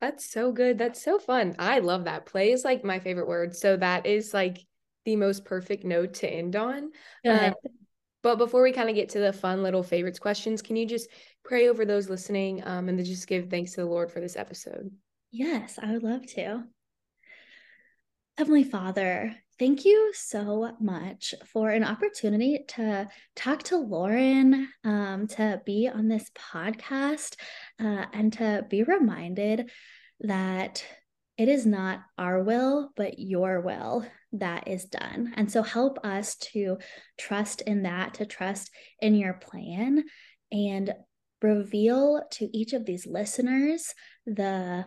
[0.00, 0.78] That's so good.
[0.78, 1.56] That's so fun.
[1.58, 2.26] I love that.
[2.26, 3.56] Play is like my favorite word.
[3.56, 4.58] So that is like
[5.04, 6.90] the most perfect note to end on.
[7.26, 7.54] Um,
[8.22, 11.08] but before we kind of get to the fun little favorites questions, can you just
[11.44, 14.36] pray over those listening um, and then just give thanks to the Lord for this
[14.36, 14.90] episode?
[15.30, 16.64] Yes, I would love to.
[18.36, 25.60] Heavenly Father, thank you so much for an opportunity to talk to Lauren, um, to
[25.64, 27.36] be on this podcast,
[27.80, 29.70] uh, and to be reminded
[30.20, 30.84] that
[31.38, 35.32] it is not our will, but your will that is done.
[35.36, 36.78] And so help us to
[37.18, 40.04] trust in that, to trust in your plan,
[40.50, 40.94] and
[41.42, 43.92] reveal to each of these listeners
[44.24, 44.86] the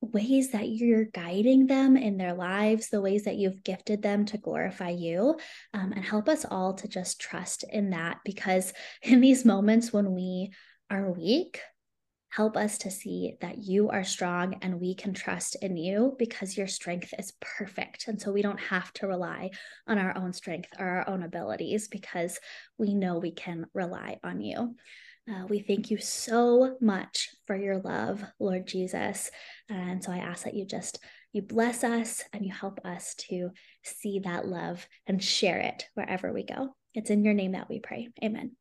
[0.00, 4.38] ways that you're guiding them in their lives, the ways that you've gifted them to
[4.38, 5.36] glorify you,
[5.74, 8.72] um, and help us all to just trust in that because
[9.02, 10.50] in these moments when we
[10.90, 11.60] are weak,
[12.36, 16.54] Help us to see that you are strong and we can trust in you because
[16.54, 18.08] your strength is perfect.
[18.08, 19.52] And so we don't have to rely
[19.86, 22.38] on our own strength or our own abilities because
[22.76, 24.74] we know we can rely on you.
[25.28, 29.30] Uh, we thank you so much for your love, Lord Jesus.
[29.68, 31.00] And so I ask that you just
[31.32, 33.50] you bless us and you help us to
[33.82, 36.74] see that love and share it wherever we go.
[36.94, 38.08] It's in your name that we pray.
[38.24, 38.52] Amen.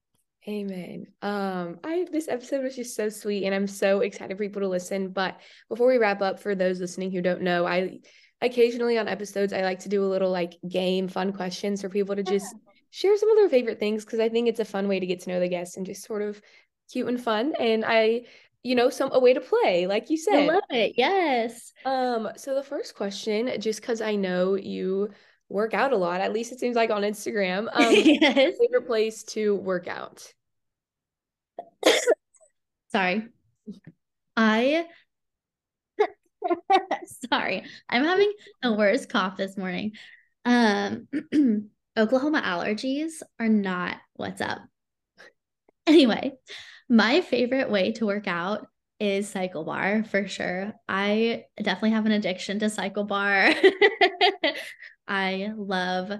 [0.48, 1.08] Amen.
[1.22, 4.68] Um, I this episode was just so sweet, and I'm so excited for people to
[4.68, 5.10] listen.
[5.10, 5.40] But
[5.70, 8.00] before we wrap up, for those listening who don't know, I
[8.42, 12.16] occasionally on episodes I like to do a little like game, fun questions for people
[12.16, 12.65] to just yeah.
[12.96, 15.20] Share some of their favorite things because I think it's a fun way to get
[15.22, 16.42] to know the guests and just sort of
[16.90, 17.54] cute and fun.
[17.60, 18.22] And I,
[18.64, 20.50] you know, some a way to play, like you said.
[20.50, 20.94] I love it.
[20.96, 21.74] Yes.
[21.84, 22.30] Um.
[22.38, 25.10] So the first question, just because I know you
[25.50, 26.22] work out a lot.
[26.22, 27.68] At least it seems like on Instagram.
[27.74, 28.54] Um, yes.
[28.58, 30.34] Favorite place to work out?
[32.94, 33.28] Sorry.
[34.38, 34.86] I
[37.30, 37.64] sorry.
[37.90, 38.32] I'm having
[38.62, 39.94] the worst cough this morning.
[40.46, 41.08] Um
[41.98, 44.60] Oklahoma allergies are not what's up.
[45.88, 46.34] Anyway,
[46.90, 48.66] my favorite way to work out
[49.00, 50.74] is CycleBar for sure.
[50.90, 53.56] I definitely have an addiction to CycleBar.
[55.08, 56.12] I love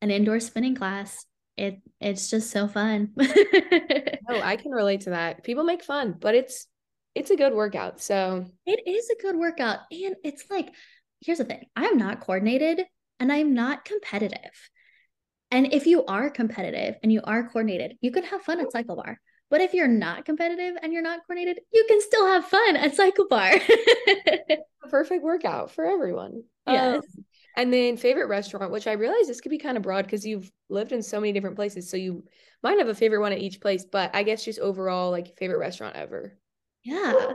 [0.00, 1.26] an indoor spinning class.
[1.58, 3.10] It it's just so fun.
[3.20, 5.44] oh, I can relate to that.
[5.44, 6.66] People make fun, but it's
[7.14, 8.00] it's a good workout.
[8.00, 9.80] So it is a good workout.
[9.90, 10.70] And it's like,
[11.20, 12.86] here's the thing I'm not coordinated
[13.18, 14.70] and I'm not competitive.
[15.50, 19.16] And if you are competitive and you are coordinated, you can have fun at CycleBar.
[19.50, 22.96] But if you're not competitive and you're not coordinated, you can still have fun at
[22.96, 23.60] CycleBar.
[24.90, 26.42] perfect workout for everyone.
[26.66, 26.96] Yes.
[26.96, 27.24] Um,
[27.56, 30.50] and then favorite restaurant, which I realize this could be kind of broad because you've
[30.68, 31.90] lived in so many different places.
[31.90, 32.24] So you
[32.62, 35.58] might have a favorite one at each place, but I guess just overall, like favorite
[35.58, 36.38] restaurant ever.
[36.84, 37.32] Yeah.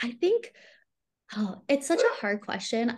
[0.00, 0.52] I think
[1.36, 2.96] oh, it's such a hard question.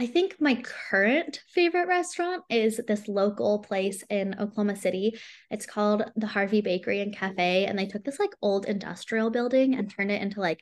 [0.00, 5.18] I think my current favorite restaurant is this local place in Oklahoma City.
[5.50, 7.64] It's called the Harvey Bakery and Cafe.
[7.64, 10.60] And they took this like old industrial building and turned it into like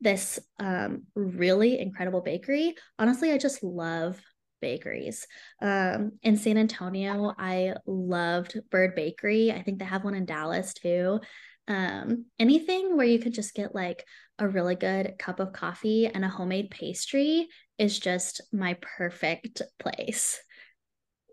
[0.00, 2.76] this um, really incredible bakery.
[2.96, 4.20] Honestly, I just love
[4.60, 5.26] bakeries.
[5.60, 9.50] Um, in San Antonio, I loved Bird Bakery.
[9.50, 11.20] I think they have one in Dallas too.
[11.66, 14.04] Um, anything where you could just get like
[14.38, 17.48] a really good cup of coffee and a homemade pastry
[17.80, 20.38] is just my perfect place.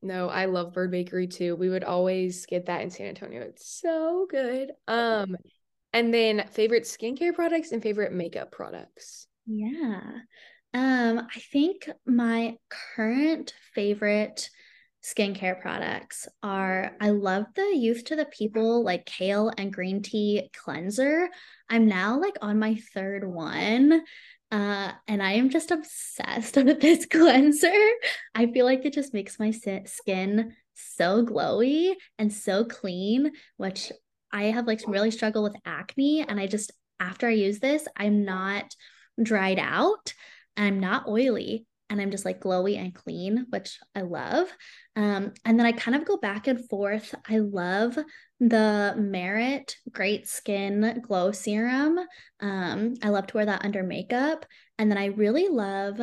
[0.01, 1.55] No, I love Bird Bakery too.
[1.55, 3.41] We would always get that in San Antonio.
[3.41, 4.71] It's so good.
[4.87, 5.35] Um,
[5.91, 9.27] and then favorite skincare products and favorite makeup products.
[9.45, 10.01] Yeah.
[10.73, 12.55] Um, I think my
[12.95, 14.49] current favorite
[15.03, 20.49] skincare products are I love the Youth to the People like kale and green tea
[20.55, 21.29] cleanser.
[21.69, 24.01] I'm now like on my third one.
[24.51, 27.91] Uh, and I am just obsessed with this cleanser.
[28.33, 33.91] I feel like it just makes my skin so glowy and so clean, which
[34.31, 36.21] I have like really struggled with acne.
[36.27, 38.73] And I just, after I use this, I'm not
[39.21, 40.13] dried out.
[40.55, 44.47] I'm not oily and I'm just like glowy and clean, which I love.
[44.95, 47.15] Um, and then I kind of go back and forth.
[47.27, 47.97] I love
[48.39, 51.99] the Merit Great Skin Glow Serum.
[52.39, 54.45] Um, I love to wear that under makeup.
[54.77, 55.99] And then I really love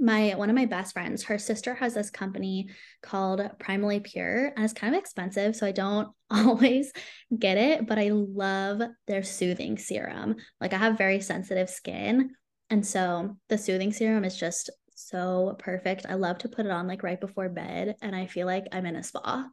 [0.00, 2.68] my one of my best friends her sister has this company
[3.02, 6.92] called primally pure and it's kind of expensive so i don't always
[7.38, 12.30] get it but i love their soothing serum like i have very sensitive skin
[12.70, 16.06] and so the soothing serum is just so perfect.
[16.08, 18.86] I love to put it on like right before bed and I feel like I'm
[18.86, 19.48] in a spa.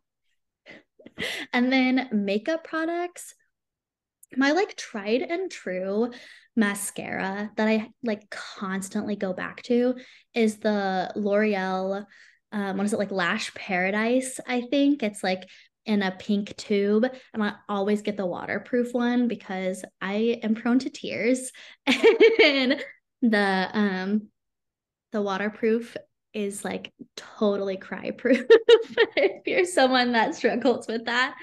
[1.53, 3.33] and then makeup products.
[4.37, 6.11] My like tried and true
[6.55, 9.95] mascara that I like constantly go back to
[10.33, 12.05] is the L'Oreal
[12.53, 15.03] um what is it like Lash Paradise, I think.
[15.03, 15.43] It's like
[15.85, 20.79] in a pink tube and I always get the waterproof one because I am prone
[20.79, 21.51] to tears
[22.43, 22.81] and
[23.21, 24.27] the um
[25.11, 25.95] the waterproof
[26.33, 28.45] is like totally cry proof
[29.15, 31.35] if you're someone that struggles with that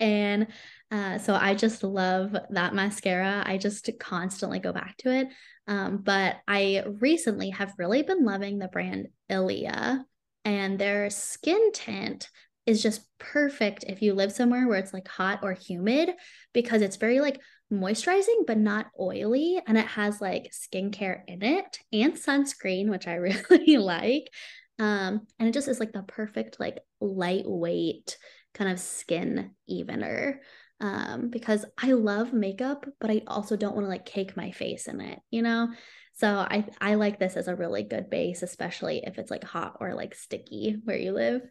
[0.00, 0.48] and
[0.90, 3.42] uh, so I just love that mascara.
[3.44, 5.28] I just constantly go back to it.
[5.66, 10.04] Um, but I recently have really been loving the brand Ilia,
[10.44, 12.30] and their skin tint
[12.64, 16.10] is just perfect if you live somewhere where it's like hot or humid
[16.54, 17.40] because it's very like
[17.72, 23.14] moisturizing but not oily and it has like skincare in it and sunscreen which i
[23.14, 24.30] really like.
[24.78, 28.16] Um and it just is like the perfect like lightweight
[28.54, 30.40] kind of skin evener
[30.80, 34.86] um because i love makeup but i also don't want to like cake my face
[34.86, 35.68] in it you know?
[36.14, 39.78] So i i like this as a really good base especially if it's like hot
[39.80, 41.42] or like sticky where you live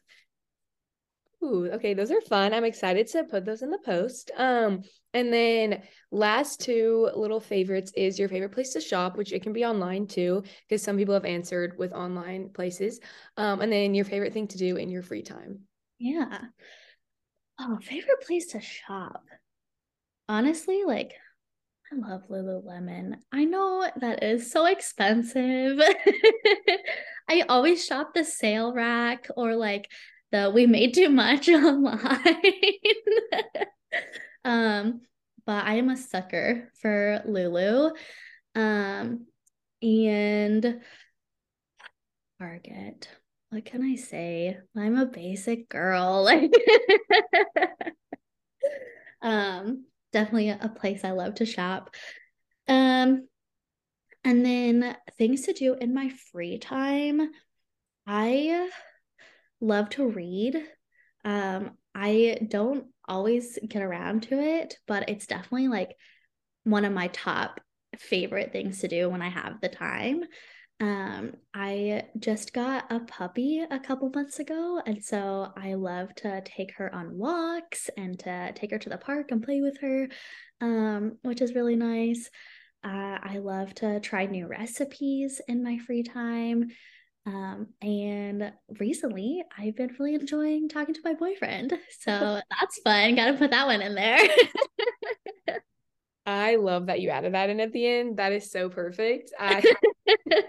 [1.44, 2.54] Ooh, okay, those are fun.
[2.54, 4.32] I'm excited to put those in the post.
[4.36, 4.82] Um,
[5.14, 9.54] and then last two little favorites is your favorite place to shop, which it can
[9.54, 13.00] be online too, because some people have answered with online places.
[13.38, 15.60] Um, and then your favorite thing to do in your free time.
[16.00, 16.40] Yeah.
[17.60, 19.24] Oh, favorite place to shop.
[20.28, 21.14] Honestly, like
[21.92, 23.16] I love Lululemon.
[23.32, 25.80] I know that is so expensive.
[27.30, 29.90] I always shop the sale rack or like
[30.32, 32.54] the we made too much online.
[34.44, 35.02] um,
[35.46, 37.92] but I am a sucker for Lulu.
[38.56, 39.28] Um,
[39.82, 40.82] and
[42.40, 43.10] Target.
[43.50, 44.58] What can I say?
[44.76, 46.28] I'm a basic girl.
[49.22, 51.96] um, definitely a place I love to shop.
[52.68, 53.28] Um,
[54.24, 57.32] and then things to do in my free time.
[58.06, 58.70] I
[59.62, 60.56] love to read.
[61.26, 65.96] Um, I don't always get around to it, but it's definitely like
[66.64, 67.60] one of my top
[67.98, 70.24] favorite things to do when I have the time.
[70.80, 76.42] Um, I just got a puppy a couple months ago, and so I love to
[76.46, 80.08] take her on walks and to take her to the park and play with her,
[80.62, 82.30] um, which is really nice.
[82.84, 86.68] Uh, I love to try new recipes in my free time.
[87.28, 91.74] Um, and recently I've been really enjoying talking to my boyfriend.
[92.00, 93.16] So that's fun.
[93.16, 94.20] Got to put that one in there.
[96.26, 98.18] I love that you added that in at the end.
[98.18, 99.32] That is so perfect.
[99.38, 99.62] I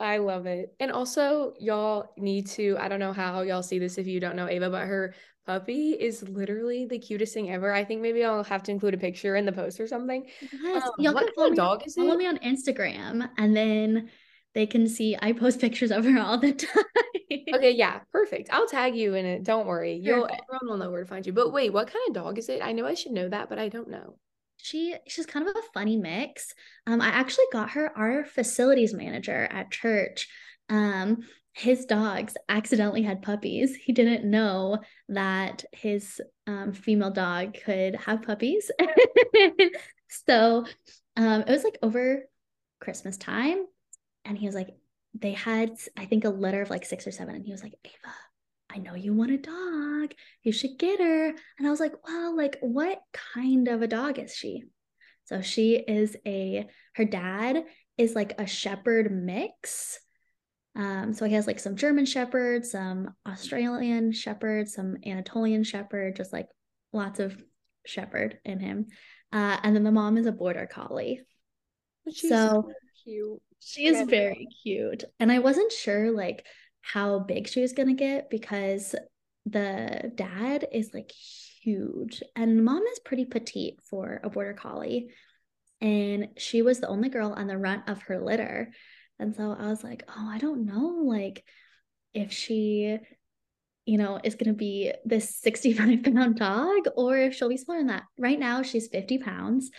[0.00, 0.74] I love it.
[0.80, 4.36] And also, y'all need to, I don't know how y'all see this if you don't
[4.36, 5.14] know Ava, but her
[5.46, 7.72] puppy is literally the cutest thing ever.
[7.72, 10.26] I think maybe I'll have to include a picture in the post or something.
[10.62, 10.82] Yes.
[10.82, 12.18] Um, y'all can follow me, dog is follow it?
[12.18, 14.10] me on Instagram and then
[14.54, 16.84] they can see I post pictures of her all the time.
[17.54, 18.48] okay, yeah, perfect.
[18.52, 19.42] I'll tag you in it.
[19.42, 19.94] Don't worry.
[19.94, 21.32] You'll everyone will know where to find you.
[21.32, 22.62] But wait, what kind of dog is it?
[22.62, 24.16] I know I should know that, but I don't know.
[24.56, 26.54] She she's kind of a funny mix.
[26.86, 30.28] Um, I actually got her our facilities manager at church.
[30.70, 33.76] Um, his dogs accidentally had puppies.
[33.76, 34.78] He didn't know
[35.08, 38.70] that his um, female dog could have puppies.
[40.26, 40.64] so
[41.16, 42.24] um, it was like over
[42.80, 43.66] Christmas time
[44.24, 44.70] and he was like,
[45.14, 47.34] they had, I think, a litter of like six or seven.
[47.34, 48.14] And he was like, Ava,
[48.70, 50.14] I know you want a dog.
[50.42, 51.28] You should get her.
[51.28, 54.64] And I was like, well, like, what kind of a dog is she?
[55.26, 56.66] So she is a,
[56.96, 57.64] her dad
[57.96, 59.98] is like a shepherd mix.
[60.76, 66.32] Um, so he has like some German shepherd, some Australian shepherd, some Anatolian shepherd, just
[66.32, 66.48] like
[66.92, 67.36] lots of
[67.86, 68.86] shepherd in him.
[69.32, 71.20] Uh, and then the mom is a border collie.
[72.08, 72.72] so, so
[73.04, 73.42] cute.
[73.64, 75.04] She is very cute.
[75.18, 76.44] And I wasn't sure like
[76.82, 78.94] how big she was going to get because
[79.46, 81.10] the dad is like
[81.62, 82.22] huge.
[82.36, 85.10] And mom is pretty petite for a border collie.
[85.80, 88.72] And she was the only girl on the runt of her litter.
[89.18, 91.44] And so i was like oh i don't know like
[92.14, 92.98] if she
[93.86, 97.80] you know is going to be this 65 pound dog or if she'll be smaller
[97.80, 98.04] than that.
[98.18, 99.70] Right now she's 50 pounds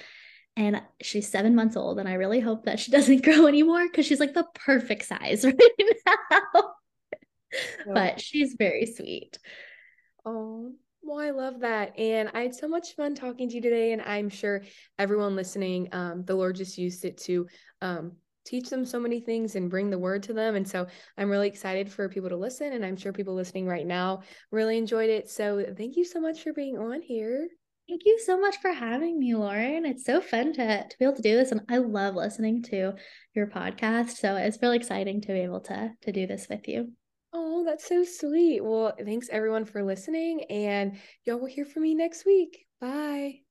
[0.58, 4.06] and she's seven months old and i really hope that she doesn't grow anymore because
[4.06, 5.56] she's like the perfect size right
[6.06, 6.74] now
[7.86, 9.38] but she's very sweet.
[10.26, 10.72] Oh,
[11.04, 11.98] well, I love that.
[12.00, 13.94] And I had so much fun talking to you today.
[13.94, 14.64] And I'm sure
[14.98, 17.48] everyone listening, um, the Lord just used it to
[17.82, 18.14] um,
[18.46, 20.56] teach them so many things and bring the word to them.
[20.56, 20.88] And so
[21.18, 22.74] I'm really excited for people to listen.
[22.74, 25.30] And I'm sure people listening right now really enjoyed it.
[25.30, 27.48] So thank you so much for being on here.
[27.88, 29.86] Thank you so much for having me, Lauren.
[29.86, 31.52] It's so fun to, to be able to do this.
[31.52, 32.94] And I love listening to
[33.36, 34.18] your podcast.
[34.18, 36.92] So it's really exciting to be able to, to do this with you.
[37.32, 38.64] Oh, that's so sweet.
[38.64, 42.66] Well, thanks everyone for listening, and y'all will hear from me next week.
[42.80, 43.45] Bye.